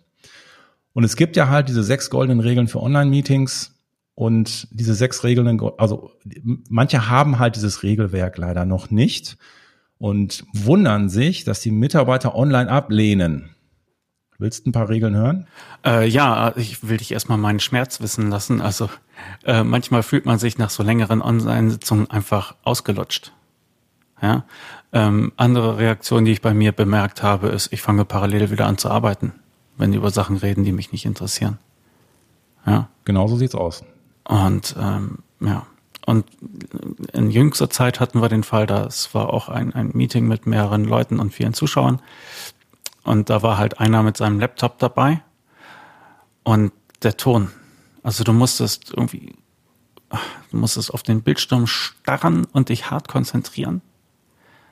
[0.96, 3.76] Und es gibt ja halt diese sechs goldenen Regeln für Online-Meetings
[4.16, 6.12] und diese sechs Regeln, also
[6.70, 9.38] manche haben halt dieses Regelwerk leider noch nicht
[9.98, 13.50] und wundern sich, dass die Mitarbeiter online ablehnen.
[14.38, 15.48] Willst du ein paar Regeln hören?
[15.86, 18.62] Äh, ja, ich will dich erstmal meinen Schmerz wissen lassen.
[18.62, 18.89] Also
[19.43, 23.34] äh, manchmal fühlt man sich nach so längeren Online-Sitzungen einfach ausgelutscht.
[24.22, 24.46] Ja?
[24.93, 28.78] Ähm, andere Reaktion, die ich bei mir bemerkt habe, ist, ich fange parallel wieder an
[28.78, 29.34] zu arbeiten
[29.78, 31.57] wenn die über Sachen reden, die mich nicht interessieren.
[32.65, 32.89] Ja.
[33.03, 33.84] Genau so sieht's aus.
[34.23, 35.65] Und ähm, ja.
[36.05, 36.26] Und
[37.13, 40.84] in jüngster Zeit hatten wir den Fall, das war auch ein, ein Meeting mit mehreren
[40.84, 41.99] Leuten und vielen Zuschauern.
[43.03, 45.21] Und da war halt einer mit seinem Laptop dabei
[46.43, 46.71] und
[47.01, 47.51] der Ton.
[48.03, 49.36] Also du musstest irgendwie,
[50.51, 53.82] du musstest auf den Bildschirm starren und dich hart konzentrieren,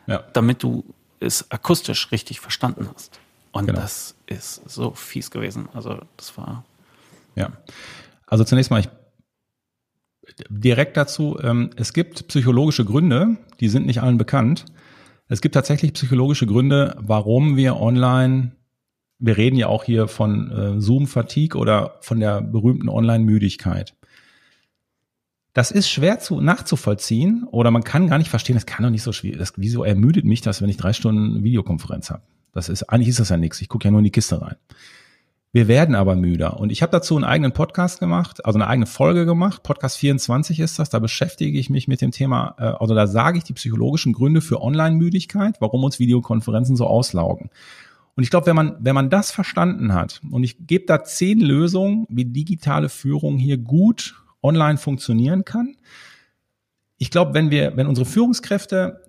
[0.06, 0.24] ja.
[0.34, 0.84] damit du
[1.20, 3.20] es akustisch richtig verstanden hast.
[3.54, 3.80] Und genau.
[3.80, 5.70] das ist so fies gewesen.
[5.74, 6.66] Also das war.
[7.36, 7.52] Ja.
[8.28, 8.90] Also zunächst mal, ich
[10.50, 14.66] direkt dazu, ähm, es gibt psychologische Gründe, die sind nicht allen bekannt.
[15.28, 18.52] Es gibt tatsächlich psychologische Gründe, warum wir online,
[19.20, 23.96] wir reden ja auch hier von äh, Zoom-Fatigue oder von der berühmten Online-Müdigkeit.
[25.54, 29.04] Das ist schwer zu, nachzuvollziehen oder man kann gar nicht verstehen, das kann doch nicht
[29.04, 29.38] so schwierig.
[29.38, 32.24] Das, wieso ermüdet mich das, wenn ich drei Stunden Videokonferenz habe?
[32.54, 33.62] Das ist, eigentlich ist das ja nichts.
[33.62, 34.56] Ich gucke ja nur in die Kiste rein.
[35.52, 36.60] Wir werden aber müder.
[36.60, 39.62] Und ich habe dazu einen eigenen Podcast gemacht, also eine eigene Folge gemacht.
[39.62, 40.90] Podcast 24 ist das.
[40.90, 44.42] Da beschäftige ich mich mit dem Thema, äh, also da sage ich die psychologischen Gründe
[44.42, 47.52] für Online-Müdigkeit, warum uns Videokonferenzen so auslaugen.
[48.16, 51.40] Und ich glaube, wenn man, wenn man das verstanden hat, und ich gebe da zehn
[51.40, 55.76] Lösungen, wie digitale Führung hier gut online funktionieren kann.
[56.98, 59.03] Ich glaube, wenn wir, wenn unsere Führungskräfte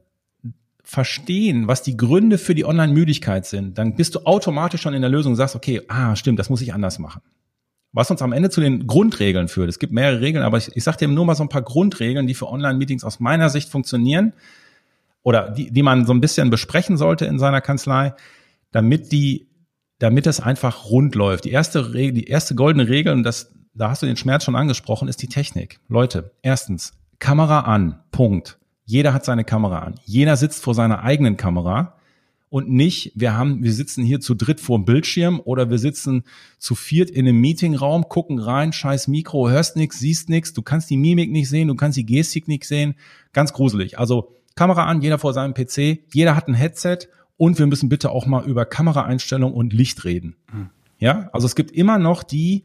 [0.85, 5.11] verstehen, was die Gründe für die Online-Müdigkeit sind, dann bist du automatisch schon in der
[5.11, 7.23] Lösung und sagst, okay, ah, stimmt, das muss ich anders machen.
[7.93, 9.69] Was uns am Ende zu den Grundregeln führt.
[9.69, 12.27] Es gibt mehrere Regeln, aber ich, ich sage dir nur mal so ein paar Grundregeln,
[12.27, 14.35] die für Online-Meetings aus meiner Sicht funktionieren
[15.23, 18.13] oder die, die man so ein bisschen besprechen sollte in seiner Kanzlei,
[18.71, 19.49] damit die,
[19.99, 21.47] damit es einfach rund läuft.
[21.47, 24.57] Die erste Regel, die erste goldene Regel, und das, da hast du den Schmerz schon
[24.57, 25.81] angesprochen, ist die Technik.
[25.89, 28.59] Leute, erstens, Kamera an, Punkt.
[28.85, 29.95] Jeder hat seine Kamera an.
[30.05, 31.95] Jeder sitzt vor seiner eigenen Kamera
[32.55, 36.23] und nicht, wir haben, wir sitzen hier zu dritt vor dem Bildschirm oder wir sitzen
[36.59, 40.89] zu viert in einem Meetingraum, gucken rein, scheiß Mikro, hörst nix, siehst nix, du kannst
[40.89, 42.95] die Mimik nicht sehen, du kannst die Gestik nicht sehen.
[43.33, 43.99] Ganz gruselig.
[43.99, 48.11] Also Kamera an, jeder vor seinem PC, jeder hat ein Headset und wir müssen bitte
[48.11, 50.37] auch mal über Kameraeinstellung und Licht reden.
[50.53, 50.71] Mhm.
[50.99, 52.63] Ja, also es gibt immer noch die,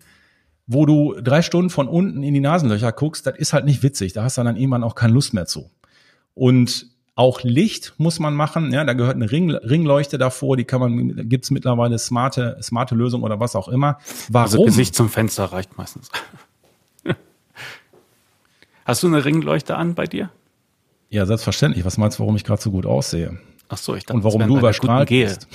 [0.67, 4.13] wo du drei Stunden von unten in die Nasenlöcher guckst, das ist halt nicht witzig.
[4.13, 5.71] Da hast du dann irgendwann auch keine Lust mehr zu.
[6.39, 8.71] Und auch Licht muss man machen.
[8.71, 10.55] Ja, da gehört eine Ring, Ringleuchte davor.
[10.55, 13.97] Die kann man, gibt's mittlerweile smarte, smarte Lösung oder was auch immer.
[14.29, 14.43] Warum?
[14.45, 16.09] Also Gesicht zum Fenster reicht meistens.
[18.85, 20.31] Hast du eine Ringleuchte an bei dir?
[21.09, 21.83] Ja, selbstverständlich.
[21.83, 23.37] Was meinst du, warum ich gerade so gut aussehe?
[23.67, 25.45] Ach so, ich dachte, und warum du überstrahlt bist.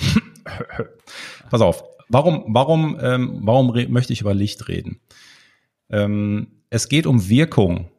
[1.49, 1.83] Pass auf.
[2.09, 4.99] Warum, warum, ähm, warum möchte ich über Licht reden?
[5.89, 7.89] Ähm, es geht um Wirkung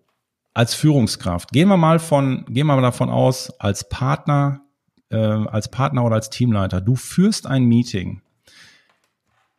[0.56, 4.62] als Führungskraft, gehen wir mal von, gehen wir mal davon aus, als Partner,
[5.10, 8.22] äh, als Partner oder als Teamleiter, du führst ein Meeting.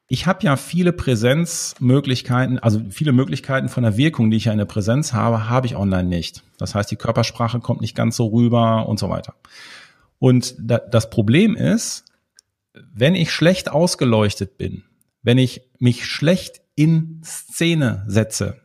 [0.09, 4.57] ich habe ja viele Präsenzmöglichkeiten, also viele Möglichkeiten von der Wirkung, die ich ja in
[4.57, 6.43] der Präsenz habe, habe ich online nicht.
[6.57, 9.35] Das heißt, die Körpersprache kommt nicht ganz so rüber und so weiter.
[10.17, 12.05] Und da, das Problem ist,
[12.73, 14.83] wenn ich schlecht ausgeleuchtet bin,
[15.21, 18.61] wenn ich mich schlecht in Szene setze,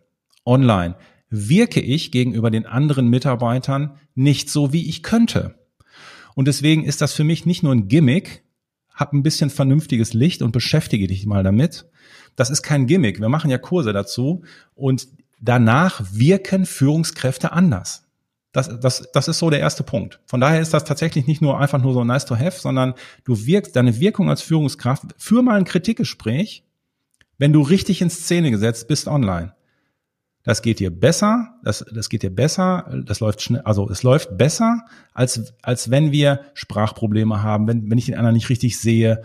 [0.47, 0.95] online,
[1.33, 5.55] wirke ich gegenüber den anderen Mitarbeitern nicht so, wie ich könnte.
[6.35, 8.45] Und deswegen ist das für mich nicht nur ein Gimmick,
[8.95, 11.87] hab ein bisschen vernünftiges Licht und beschäftige dich mal damit.
[12.37, 13.20] Das ist kein Gimmick.
[13.20, 15.09] Wir machen ja Kurse dazu und
[15.41, 18.07] danach wirken Führungskräfte anders.
[18.53, 20.20] Das, das, das ist so der erste Punkt.
[20.26, 22.93] Von daher ist das tatsächlich nicht nur einfach nur so nice to have, sondern
[23.24, 26.64] du wirkst deine Wirkung als Führungskraft für mal ein Kritikgespräch,
[27.39, 29.55] wenn du richtig in Szene gesetzt bist online.
[30.45, 34.36] Das geht dir besser, das, das geht dir besser, das läuft schnell, also es läuft
[34.36, 34.84] besser,
[35.14, 39.22] als, als wenn wir Sprachprobleme haben, wenn, wenn ich den anderen nicht richtig sehe.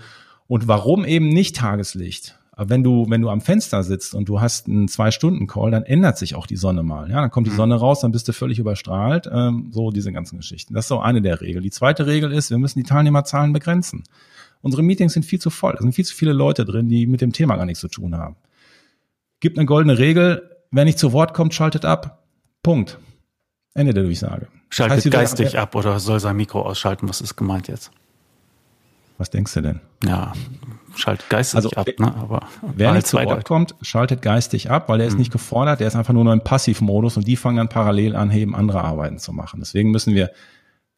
[0.47, 2.37] Und warum eben nicht Tageslicht?
[2.51, 6.17] Aber wenn du, wenn du am Fenster sitzt und du hast einen Zwei-Stunden-Call, dann ändert
[6.17, 7.09] sich auch die Sonne mal.
[7.09, 7.57] Ja, dann kommt die mhm.
[7.57, 9.29] Sonne raus, dann bist du völlig überstrahlt.
[9.31, 10.73] Ähm, so diese ganzen Geschichten.
[10.73, 11.63] Das ist so eine der Regeln.
[11.63, 14.03] Die zweite Regel ist, wir müssen die Teilnehmerzahlen begrenzen.
[14.61, 15.73] Unsere Meetings sind viel zu voll.
[15.73, 18.15] Da sind viel zu viele Leute drin, die mit dem Thema gar nichts zu tun
[18.15, 18.37] haben.
[19.39, 22.23] Gibt eine goldene Regel, wer nicht zu Wort kommt, schaltet ab.
[22.63, 22.99] Punkt.
[23.73, 24.47] Ende der Durchsage.
[24.69, 27.07] Schaltet heißt, geistig ab oder soll sein Mikro ausschalten?
[27.07, 27.91] Was ist gemeint jetzt?
[29.17, 29.81] Was denkst du denn?
[30.03, 30.33] Ja,
[30.95, 31.87] schaltet geistig also, ab.
[31.97, 32.13] Ne?
[32.15, 35.19] Aber wer nicht zu Wort kommt, schaltet geistig ab, weil er ist hm.
[35.19, 35.79] nicht gefordert.
[35.79, 38.83] Der ist einfach nur noch im Passivmodus und die fangen dann parallel an, eben andere
[38.83, 39.59] Arbeiten zu machen.
[39.59, 40.31] Deswegen müssen wir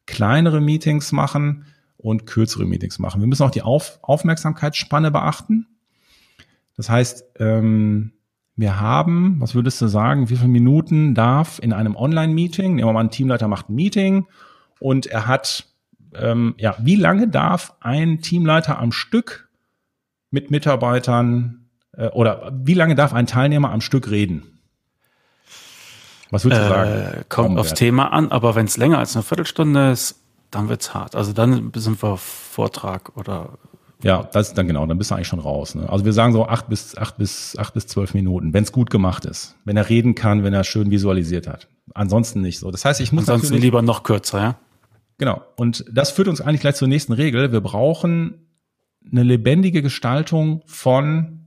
[0.06, 1.66] kleinere Meetings machen
[1.96, 3.20] und kürzere Meetings machen.
[3.20, 5.66] Wir müssen auch die Auf Aufmerksamkeitsspanne beachten.
[6.76, 8.12] Das heißt, ähm,
[8.56, 12.92] wir haben, was würdest du sagen, wie viele Minuten darf in einem Online-Meeting, nehmen wir
[12.92, 14.26] mal ein Teamleiter macht ein Meeting
[14.78, 15.66] und er hat,
[16.14, 19.48] ähm, ja, wie lange darf ein Teamleiter am Stück
[20.30, 24.58] mit Mitarbeitern äh, oder wie lange darf ein Teilnehmer am Stück reden?
[26.30, 27.24] Was würdest du äh, sagen?
[27.28, 31.16] Kommt aufs Thema an, aber wenn es länger als eine Viertelstunde ist, dann wird's hart.
[31.16, 33.58] Also dann sind wir Vortrag oder
[34.02, 35.74] ja, das ist dann genau, dann bist du eigentlich schon raus.
[35.74, 35.88] Ne?
[35.88, 38.90] Also wir sagen so acht bis acht bis acht bis zwölf Minuten, wenn es gut
[38.90, 41.68] gemacht ist, wenn er reden kann, wenn er schön visualisiert hat.
[41.94, 42.70] Ansonsten nicht so.
[42.70, 44.58] Das heißt, ich muss ansonsten lieber noch kürzer, ja.
[45.18, 45.42] Genau.
[45.56, 47.52] Und das führt uns eigentlich gleich zur nächsten Regel.
[47.52, 48.46] Wir brauchen
[49.10, 51.40] eine lebendige Gestaltung von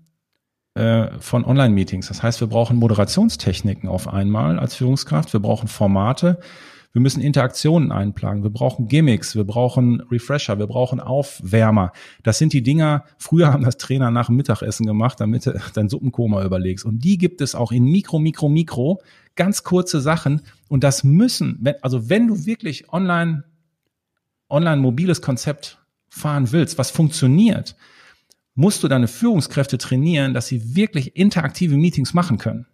[0.76, 2.08] äh, von Online-Meetings.
[2.08, 5.32] Das heißt, wir brauchen Moderationstechniken auf einmal als Führungskraft.
[5.34, 6.40] Wir brauchen Formate.
[6.94, 8.44] Wir müssen Interaktionen einplanen.
[8.44, 9.36] Wir brauchen Gimmicks.
[9.36, 10.60] Wir brauchen Refresher.
[10.60, 11.92] Wir brauchen Aufwärmer.
[12.22, 15.90] Das sind die Dinger, früher haben das Trainer nach dem Mittagessen gemacht, damit du dein
[15.90, 16.86] Suppenkoma überlegst.
[16.86, 19.02] Und die gibt es auch in Mikro, Mikro, Mikro.
[19.36, 20.42] Ganz kurze Sachen.
[20.68, 23.44] Und das müssen, wenn, also wenn du wirklich online,
[24.48, 25.80] online mobiles Konzept
[26.10, 27.76] fahren willst, was funktioniert,
[28.54, 32.68] musst du deine Führungskräfte trainieren, dass sie wirklich interaktive Meetings machen können.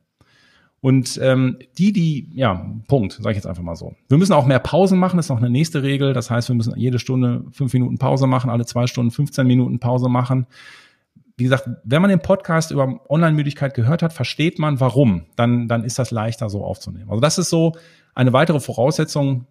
[0.82, 3.96] Und ähm, die, die, ja, Punkt, sage ich jetzt einfach mal so.
[4.08, 6.14] Wir müssen auch mehr Pausen machen, das ist noch eine nächste Regel.
[6.14, 9.80] Das heißt, wir müssen jede Stunde fünf Minuten Pause machen, alle zwei Stunden 15 Minuten
[9.80, 10.48] Pause machen.
[11.36, 15.26] Wie gesagt, wenn man den Podcast über Online-Müdigkeit gehört hat, versteht man, warum.
[15.36, 17.10] Dann, dann ist das leichter so aufzunehmen.
[17.10, 17.74] Also das ist so
[18.14, 19.48] eine weitere Voraussetzung,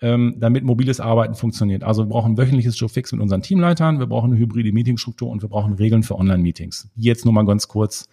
[0.00, 1.84] ähm, damit mobiles Arbeiten funktioniert.
[1.84, 5.42] Also wir brauchen wöchentliches Show Fix mit unseren Teamleitern, wir brauchen eine hybride Meetingstruktur und
[5.42, 6.88] wir brauchen Regeln für Online-Meetings.
[6.96, 8.08] Jetzt nur mal ganz kurz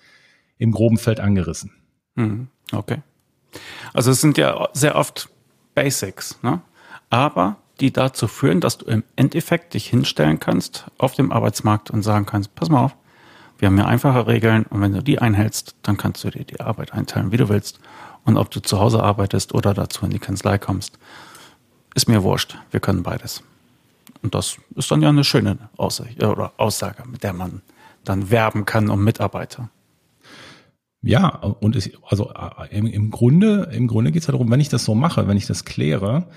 [0.57, 1.71] im groben Feld angerissen.
[2.19, 2.47] Mhm.
[2.71, 3.01] Okay.
[3.93, 5.29] Also es sind ja sehr oft
[5.73, 6.61] Basics, ne?
[7.09, 12.03] aber die dazu führen, dass du im Endeffekt dich hinstellen kannst auf dem Arbeitsmarkt und
[12.03, 12.95] sagen kannst, pass mal auf,
[13.57, 16.59] wir haben hier einfache Regeln und wenn du die einhältst, dann kannst du dir die
[16.59, 17.79] Arbeit einteilen, wie du willst.
[18.25, 20.99] Und ob du zu Hause arbeitest oder dazu in die Kanzlei kommst,
[21.95, 22.57] ist mir wurscht.
[22.71, 23.43] Wir können beides.
[24.21, 27.61] Und das ist dann ja eine schöne Aussage, Aussage mit der man
[28.03, 29.69] dann werben kann um Mitarbeiter.
[31.01, 34.59] Ja, und es, also äh, im, im Grunde, im Grunde geht es ja darum, wenn
[34.59, 36.27] ich das so mache, wenn ich das kläre,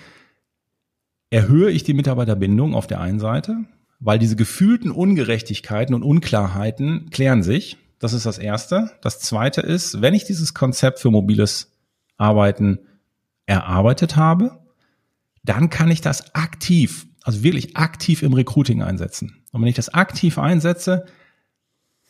[1.30, 3.64] erhöhe ich die Mitarbeiterbindung auf der einen Seite,
[3.98, 7.78] weil diese gefühlten Ungerechtigkeiten und Unklarheiten klären sich.
[7.98, 8.90] Das ist das Erste.
[9.00, 11.72] Das Zweite ist, wenn ich dieses Konzept für mobiles
[12.16, 12.80] Arbeiten
[13.46, 14.60] erarbeitet habe,
[15.44, 19.42] dann kann ich das aktiv, also wirklich aktiv im Recruiting einsetzen.
[19.50, 21.06] Und wenn ich das aktiv einsetze,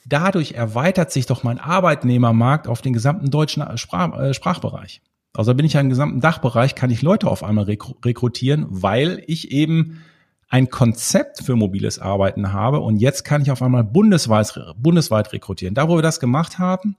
[0.07, 5.03] dadurch erweitert sich doch mein Arbeitnehmermarkt auf den gesamten deutschen Sprach, äh, Sprachbereich.
[5.35, 9.51] Also bin ich ja im gesamten Dachbereich, kann ich Leute auf einmal rekrutieren, weil ich
[9.51, 10.03] eben
[10.51, 15.75] ein Konzept für mobiles Arbeiten habe und jetzt kann ich auf einmal bundesweit, bundesweit rekrutieren.
[15.75, 16.97] Da, wo wir das gemacht haben,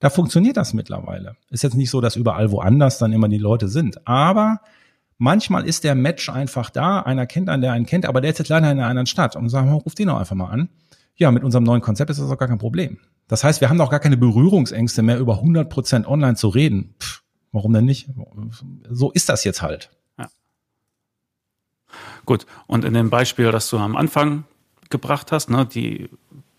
[0.00, 1.36] da funktioniert das mittlerweile.
[1.50, 4.60] Ist jetzt nicht so, dass überall woanders dann immer die Leute sind, aber
[5.18, 7.00] manchmal ist der Match einfach da.
[7.00, 9.36] Einer kennt einen, der einen kennt, aber der ist jetzt leider in einer anderen Stadt
[9.36, 10.70] und sagen, ruf den doch einfach mal an
[11.16, 12.98] Ja, mit unserem neuen Konzept ist das auch gar kein Problem.
[13.28, 16.94] Das heißt, wir haben auch gar keine Berührungsängste mehr, über 100 Prozent online zu reden.
[17.00, 18.08] Pff, warum denn nicht?
[18.90, 19.90] So ist das jetzt halt.
[20.18, 20.28] Ja.
[22.26, 22.46] Gut.
[22.66, 24.44] Und in dem Beispiel, das du am Anfang
[24.90, 26.10] gebracht hast, ne, die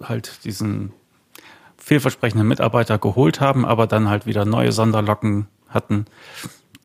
[0.01, 0.93] halt diesen
[1.77, 6.05] vielversprechenden Mitarbeiter geholt haben, aber dann halt wieder neue Sonderlocken hatten,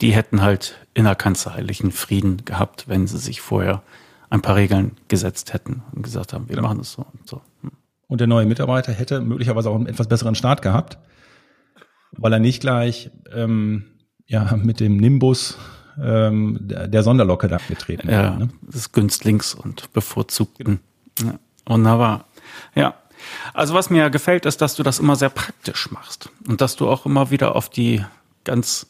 [0.00, 3.82] die hätten halt innerkanzleilichen Frieden gehabt, wenn sie sich vorher
[4.28, 6.68] ein paar Regeln gesetzt hätten und gesagt haben, wir genau.
[6.68, 7.40] machen es so und so.
[8.10, 10.98] Und der neue Mitarbeiter hätte möglicherweise auch einen etwas besseren Start gehabt,
[12.10, 13.84] weil er nicht gleich ähm,
[14.26, 15.56] ja mit dem Nimbus
[16.02, 18.38] ähm, der, der Sonderlocke da getreten ja, wäre.
[18.38, 18.48] Ne?
[18.62, 20.80] Das Günstlings und bevorzugten.
[21.20, 22.26] Ja, wunderbar.
[22.74, 22.94] Ja.
[23.54, 26.88] Also was mir gefällt, ist, dass du das immer sehr praktisch machst und dass du
[26.88, 28.04] auch immer wieder auf die
[28.42, 28.88] ganz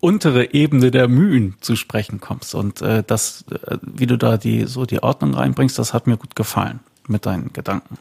[0.00, 4.64] untere Ebene der Mühen zu sprechen kommst und äh, das, äh, wie du da die
[4.64, 7.98] so die Ordnung reinbringst, das hat mir gut gefallen mit deinen Gedanken.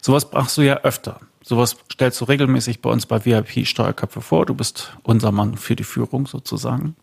[0.00, 1.20] Sowas brauchst du ja öfter.
[1.42, 4.46] Sowas stellst du regelmäßig bei uns bei VIP Steuerköpfe vor.
[4.46, 6.96] Du bist unser Mann für die Führung sozusagen.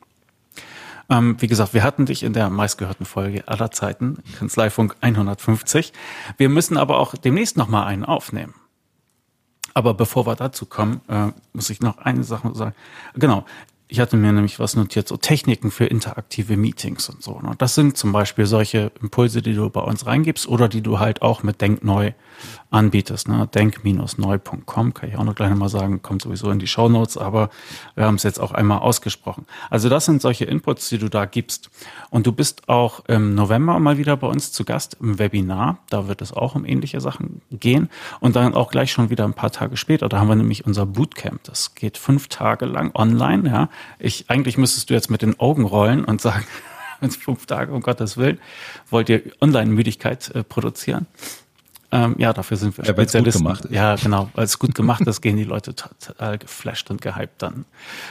[1.09, 5.93] Ähm, wie gesagt, wir hatten dich in der meistgehörten Folge aller Zeiten, Kanzleifunk 150.
[6.37, 8.53] Wir müssen aber auch demnächst noch mal einen aufnehmen.
[9.73, 12.75] Aber bevor wir dazu kommen, äh, muss ich noch eine Sache sagen.
[13.15, 13.45] Genau,
[13.87, 17.39] ich hatte mir nämlich was notiert, so Techniken für interaktive Meetings und so.
[17.39, 17.53] Ne?
[17.57, 21.21] Das sind zum Beispiel solche Impulse, die du bei uns reingibst oder die du halt
[21.21, 22.11] auch mit Denkneu
[22.69, 23.27] anbietest.
[23.27, 23.47] Ne?
[23.53, 27.49] Denk-neu.com, kann ich auch noch gleich nochmal sagen, kommt sowieso in die Show Notes, aber
[27.95, 29.45] wir haben es jetzt auch einmal ausgesprochen.
[29.69, 31.69] Also das sind solche Inputs, die du da gibst.
[32.09, 35.79] Und du bist auch im November mal wieder bei uns zu Gast im Webinar.
[35.89, 37.89] Da wird es auch um ähnliche Sachen gehen.
[38.19, 40.09] Und dann auch gleich schon wieder ein paar Tage später.
[40.09, 41.43] Da haben wir nämlich unser Bootcamp.
[41.43, 43.49] Das geht fünf Tage lang online.
[43.49, 43.69] Ja,
[43.99, 46.45] ich eigentlich müsstest du jetzt mit den Augen rollen und sagen,
[47.09, 48.39] fünf Tage um Gottes Willen
[48.89, 51.07] wollt ihr Online-Müdigkeit äh, produzieren.
[51.93, 53.43] Ähm, ja, dafür sind wir ja, Spezialisten.
[53.43, 54.27] Gut gemacht Ja, genau.
[54.33, 57.65] Weil es gut gemacht ist, gehen die Leute total geflasht und gehypt dann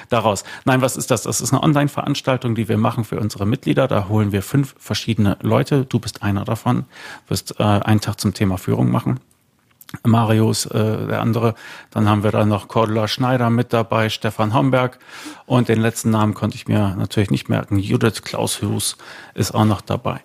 [0.09, 0.45] daraus.
[0.65, 1.23] Nein, was ist das?
[1.23, 3.89] Das ist eine Online-Veranstaltung, die wir machen für unsere Mitglieder.
[3.89, 5.85] Da holen wir fünf verschiedene Leute.
[5.85, 6.85] Du bist einer davon.
[7.27, 9.19] Wirst äh, einen Tag zum Thema Führung machen.
[10.05, 11.57] Marius, äh, der andere.
[11.91, 15.01] Dann haben wir da noch Cordula Schneider mit dabei, Stefan Homberg
[15.45, 17.79] und den letzten Namen konnte ich mir natürlich nicht merken.
[17.79, 18.97] Judith Klaushus
[19.35, 20.21] ist auch noch dabei.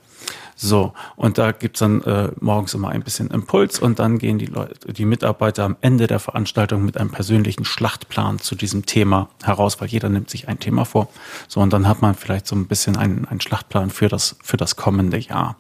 [0.60, 4.48] So, und da gibt's dann äh, morgens immer ein bisschen Impuls und dann gehen die
[4.48, 9.80] Leute, die Mitarbeiter am Ende der Veranstaltung mit einem persönlichen Schlachtplan zu diesem Thema heraus,
[9.80, 11.10] weil jeder nimmt sich ein Thema vor.
[11.48, 14.58] So, und dann hat man vielleicht so ein bisschen einen, einen Schlachtplan für das, für
[14.58, 15.58] das kommende Jahr.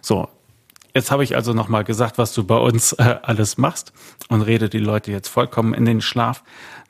[0.00, 0.28] So,
[0.92, 3.92] Jetzt habe ich also nochmal gesagt, was du bei uns äh, alles machst
[4.28, 6.42] und rede die Leute jetzt vollkommen in den Schlaf.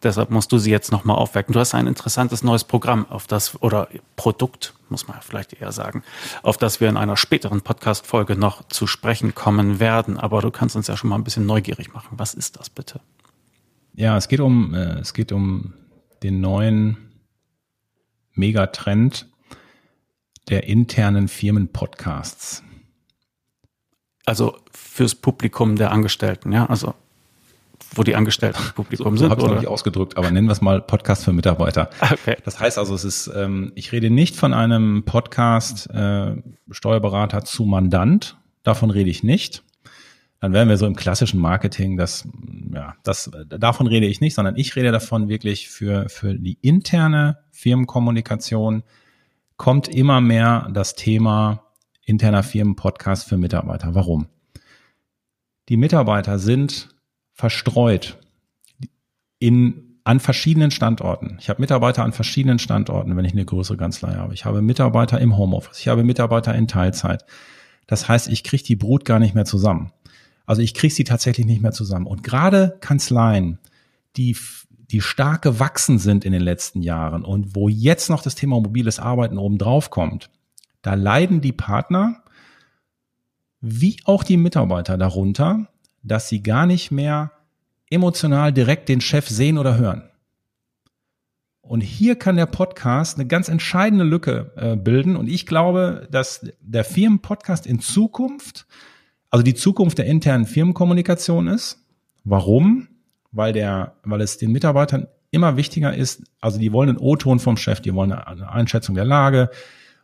[0.03, 1.53] Deshalb musst du sie jetzt nochmal aufwecken.
[1.53, 6.03] Du hast ein interessantes neues Programm, auf das, oder Produkt, muss man vielleicht eher sagen,
[6.43, 10.19] auf das wir in einer späteren Podcast-Folge noch zu sprechen kommen werden.
[10.19, 12.11] Aber du kannst uns ja schon mal ein bisschen neugierig machen.
[12.13, 13.01] Was ist das bitte?
[13.95, 15.75] Ja, es geht um, äh, es geht um
[16.23, 16.97] den neuen
[18.33, 19.27] Megatrend
[20.49, 22.63] der internen Firmenpodcasts.
[24.25, 26.95] Also fürs Publikum der Angestellten, ja, also
[27.95, 29.31] wo die Angestellten Publikum so, so sind.
[29.31, 31.91] Habe ich noch nicht ausgedrückt, aber nennen wir es mal Podcast für Mitarbeiter.
[32.01, 32.37] Okay.
[32.45, 36.37] Das heißt also, es ist, ähm, ich rede nicht von einem Podcast äh,
[36.71, 38.37] Steuerberater zu Mandant.
[38.63, 39.63] Davon rede ich nicht.
[40.41, 42.27] Dann wären wir so im klassischen Marketing, das,
[42.73, 47.39] ja, das, davon rede ich nicht, sondern ich rede davon wirklich für, für die interne
[47.51, 48.83] Firmenkommunikation
[49.59, 51.65] kommt immer mehr das Thema
[52.07, 53.95] interner Firmenpodcast für Mitarbeiter.
[53.95, 54.29] Warum?
[55.69, 56.89] Die Mitarbeiter sind
[57.41, 58.19] verstreut
[59.39, 61.39] in, an verschiedenen Standorten.
[61.41, 64.35] Ich habe Mitarbeiter an verschiedenen Standorten, wenn ich eine größere Kanzlei habe.
[64.35, 65.81] Ich habe Mitarbeiter im Homeoffice.
[65.81, 67.25] Ich habe Mitarbeiter in Teilzeit.
[67.87, 69.91] Das heißt, ich kriege die Brut gar nicht mehr zusammen.
[70.45, 72.07] Also ich kriege sie tatsächlich nicht mehr zusammen.
[72.07, 73.59] Und gerade Kanzleien,
[74.17, 74.37] die,
[74.91, 78.99] die stark gewachsen sind in den letzten Jahren und wo jetzt noch das Thema mobiles
[78.99, 80.29] Arbeiten oben drauf kommt,
[80.83, 82.23] da leiden die Partner
[83.63, 85.69] wie auch die Mitarbeiter darunter,
[86.03, 87.33] dass sie gar nicht mehr
[87.91, 90.11] emotional direkt den Chef sehen oder hören.
[91.71, 95.15] Und hier kann der Podcast eine ganz entscheidende Lücke äh, bilden.
[95.15, 98.67] Und ich glaube, dass der Firmenpodcast in Zukunft,
[99.31, 101.85] also die Zukunft der internen Firmenkommunikation ist.
[102.25, 102.89] Warum?
[103.31, 107.57] Weil der, weil es den Mitarbeitern immer wichtiger ist, also die wollen einen O-Ton vom
[107.57, 109.51] Chef, die wollen eine Einschätzung der Lage.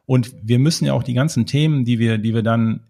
[0.04, 2.84] Und wir müssen ja auch die ganzen Themen, die wir, die wir dann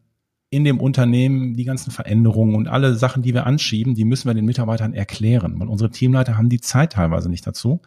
[0.50, 4.34] in dem Unternehmen die ganzen Veränderungen und alle Sachen, die wir anschieben, die müssen wir
[4.34, 7.80] den Mitarbeitern erklären, weil unsere Teamleiter haben die Zeit teilweise nicht dazu.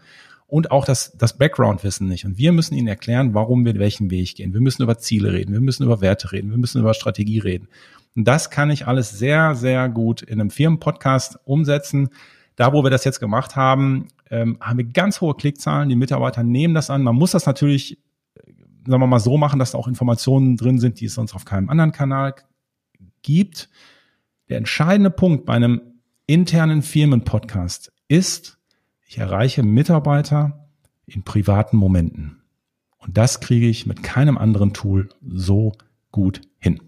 [0.47, 2.26] und auch das, das Background-Wissen nicht.
[2.26, 4.51] Und wir müssen ihnen erklären, warum wir welchen Weg gehen.
[4.51, 7.68] Wir müssen über Ziele reden, wir müssen über Werte reden, wir müssen über Strategie reden.
[8.16, 12.10] Und das kann ich alles sehr, sehr gut in einem Firmenpodcast umsetzen.
[12.55, 15.88] Da, wo wir das jetzt gemacht haben, ähm, haben wir ganz hohe Klickzahlen.
[15.88, 17.03] Die Mitarbeiter nehmen das an.
[17.03, 17.99] Man muss das natürlich,
[18.88, 21.45] sagen wir mal, so machen, dass da auch Informationen drin sind, die es sonst auf
[21.45, 22.34] keinem anderen Kanal
[23.22, 23.70] gibt.
[24.49, 25.82] Der entscheidende Punkt bei einem
[26.26, 28.57] internen Firmenpodcast ist,
[29.05, 30.70] ich erreiche Mitarbeiter
[31.05, 32.41] in privaten Momenten.
[32.97, 35.74] Und das kriege ich mit keinem anderen Tool so
[36.11, 36.82] gut hin.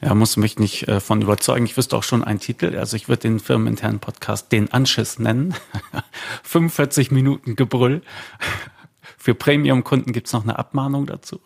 [0.00, 1.64] Ja, muss mich nicht äh, von überzeugen.
[1.64, 2.76] Ich wüsste auch schon einen Titel.
[2.78, 5.54] Also ich würde den firmeninternen Podcast den Anschiss nennen.
[6.44, 8.02] 45 Minuten Gebrüll.
[9.18, 11.40] Für Premium-Kunden gibt's noch eine Abmahnung dazu.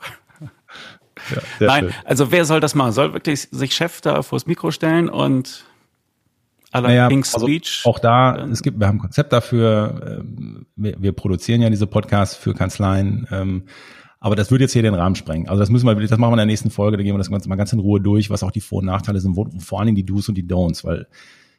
[1.35, 1.95] Ja, Nein, schön.
[2.05, 2.93] also wer soll das machen?
[2.93, 5.64] Soll wirklich sich Chef da vors Mikro stellen und
[6.73, 7.83] aller naja, King's also Speech?
[7.85, 10.21] Auch da, es gibt, wir haben ein Konzept dafür.
[10.21, 13.27] Ähm, wir, wir produzieren ja diese Podcasts für Kanzleien.
[13.31, 13.64] Ähm,
[14.21, 15.49] aber das würde jetzt hier den Rahmen sprengen.
[15.49, 17.31] Also das müssen wir, das machen wir in der nächsten Folge, da gehen wir das
[17.31, 19.79] Ganze mal ganz in Ruhe durch, was auch die Vor- und Nachteile sind, wo, vor
[19.79, 21.09] allen Dingen die Do's und die Don'ts, weil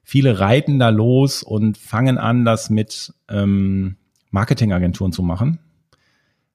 [0.03, 3.97] viele reiten da los und fangen an, das mit ähm,
[4.29, 5.59] Marketingagenturen zu machen.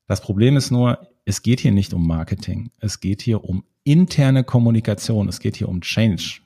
[0.07, 2.71] Das Problem ist nur, es geht hier nicht um Marketing.
[2.79, 5.29] Es geht hier um interne Kommunikation.
[5.29, 6.41] Es geht hier um Change.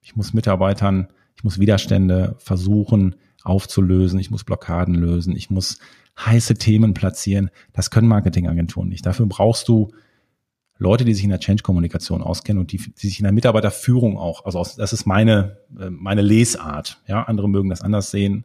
[0.00, 3.14] Ich muss Mitarbeitern, ich muss Widerstände versuchen
[3.44, 4.18] aufzulösen.
[4.18, 5.36] Ich muss Blockaden lösen.
[5.36, 5.78] Ich muss
[6.18, 7.50] heiße Themen platzieren.
[7.74, 9.04] Das können Marketingagenturen nicht.
[9.04, 9.92] Dafür brauchst du
[10.78, 14.46] Leute, die sich in der Change-Kommunikation auskennen und die, die sich in der Mitarbeiterführung auch,
[14.46, 17.02] also das ist meine, äh, meine Lesart.
[17.06, 18.44] Ja, andere mögen das anders sehen.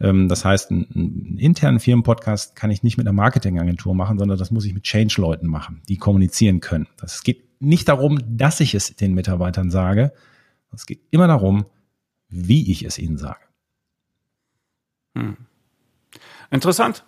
[0.00, 4.50] Ähm, das heißt, einen, internen Firmenpodcast kann ich nicht mit einer Marketingagentur machen, sondern das
[4.50, 6.86] muss ich mit Change-Leuten machen, die kommunizieren können.
[7.02, 10.12] Es geht nicht darum, dass ich es den Mitarbeitern sage.
[10.72, 11.64] Es geht immer darum,
[12.28, 13.40] wie ich es ihnen sage.
[15.16, 15.36] Hm.
[16.50, 17.04] Interessant.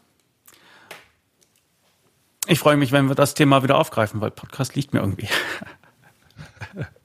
[2.46, 5.28] Ich freue mich, wenn wir das Thema wieder aufgreifen, weil Podcast liegt mir irgendwie.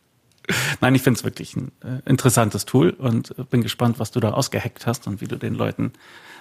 [0.82, 4.32] Nein, ich finde es wirklich ein äh, interessantes Tool und bin gespannt, was du da
[4.32, 5.94] ausgeheckt hast und wie du den Leuten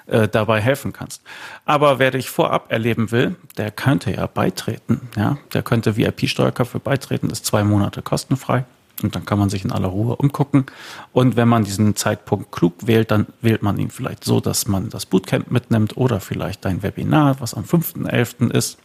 [0.06, 1.22] äh, dabei helfen kannst.
[1.64, 5.08] Aber wer dich vorab erleben will, der könnte ja beitreten.
[5.16, 8.64] Ja, der könnte VIP-Steuerköpfe beitreten, ist zwei Monate kostenfrei.
[9.02, 10.66] Und dann kann man sich in aller Ruhe umgucken.
[11.12, 14.90] Und wenn man diesen Zeitpunkt klug wählt, dann wählt man ihn vielleicht so, dass man
[14.90, 18.52] das Bootcamp mitnimmt oder vielleicht dein Webinar, was am 5.11.
[18.52, 18.78] ist.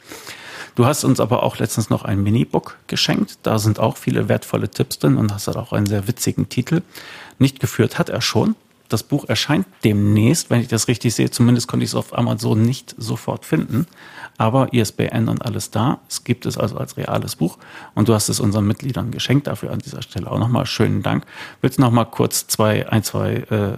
[0.78, 3.40] Du hast uns aber auch letztens noch ein Minibook geschenkt.
[3.42, 6.84] Da sind auch viele wertvolle Tipps drin und hast auch einen sehr witzigen Titel.
[7.40, 8.56] Nicht geführt hat er schon.
[8.90, 11.30] Das Buch erscheint demnächst, wenn ich das richtig sehe.
[11.30, 13.88] Zumindest konnte ich es auf Amazon nicht sofort finden
[14.38, 16.00] aber ISBN und alles da.
[16.08, 17.58] Es gibt es also als reales Buch
[17.96, 19.48] und du hast es unseren Mitgliedern geschenkt.
[19.48, 21.26] Dafür an dieser Stelle auch nochmal schönen Dank.
[21.62, 23.74] Willst du noch mal kurz zwei, ein, zwei äh,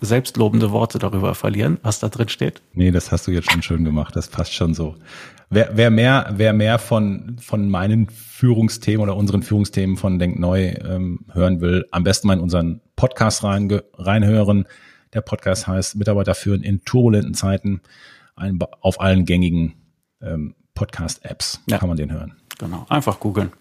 [0.00, 2.62] selbstlobende Worte darüber verlieren, was da drin steht?
[2.74, 4.14] Nee, das hast du jetzt schon schön gemacht.
[4.14, 4.94] Das passt schon so.
[5.48, 10.74] Wer, wer mehr, wer mehr von, von meinen Führungsthemen oder unseren Führungsthemen von Denk Neu
[10.84, 14.66] ähm, hören will, am besten mal in unseren Podcast rein, reinhören.
[15.12, 17.80] Der Podcast heißt Mitarbeiter führen in turbulenten Zeiten
[18.34, 19.74] ein, auf allen gängigen
[20.20, 21.78] ähm, Podcast-Apps ja.
[21.78, 22.34] kann man den hören.
[22.58, 23.52] Genau, einfach googeln.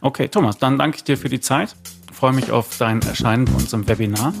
[0.00, 1.74] Okay, Thomas, dann danke ich dir für die Zeit.
[2.12, 4.32] freue mich auf dein Erscheinen bei uns im Webinar.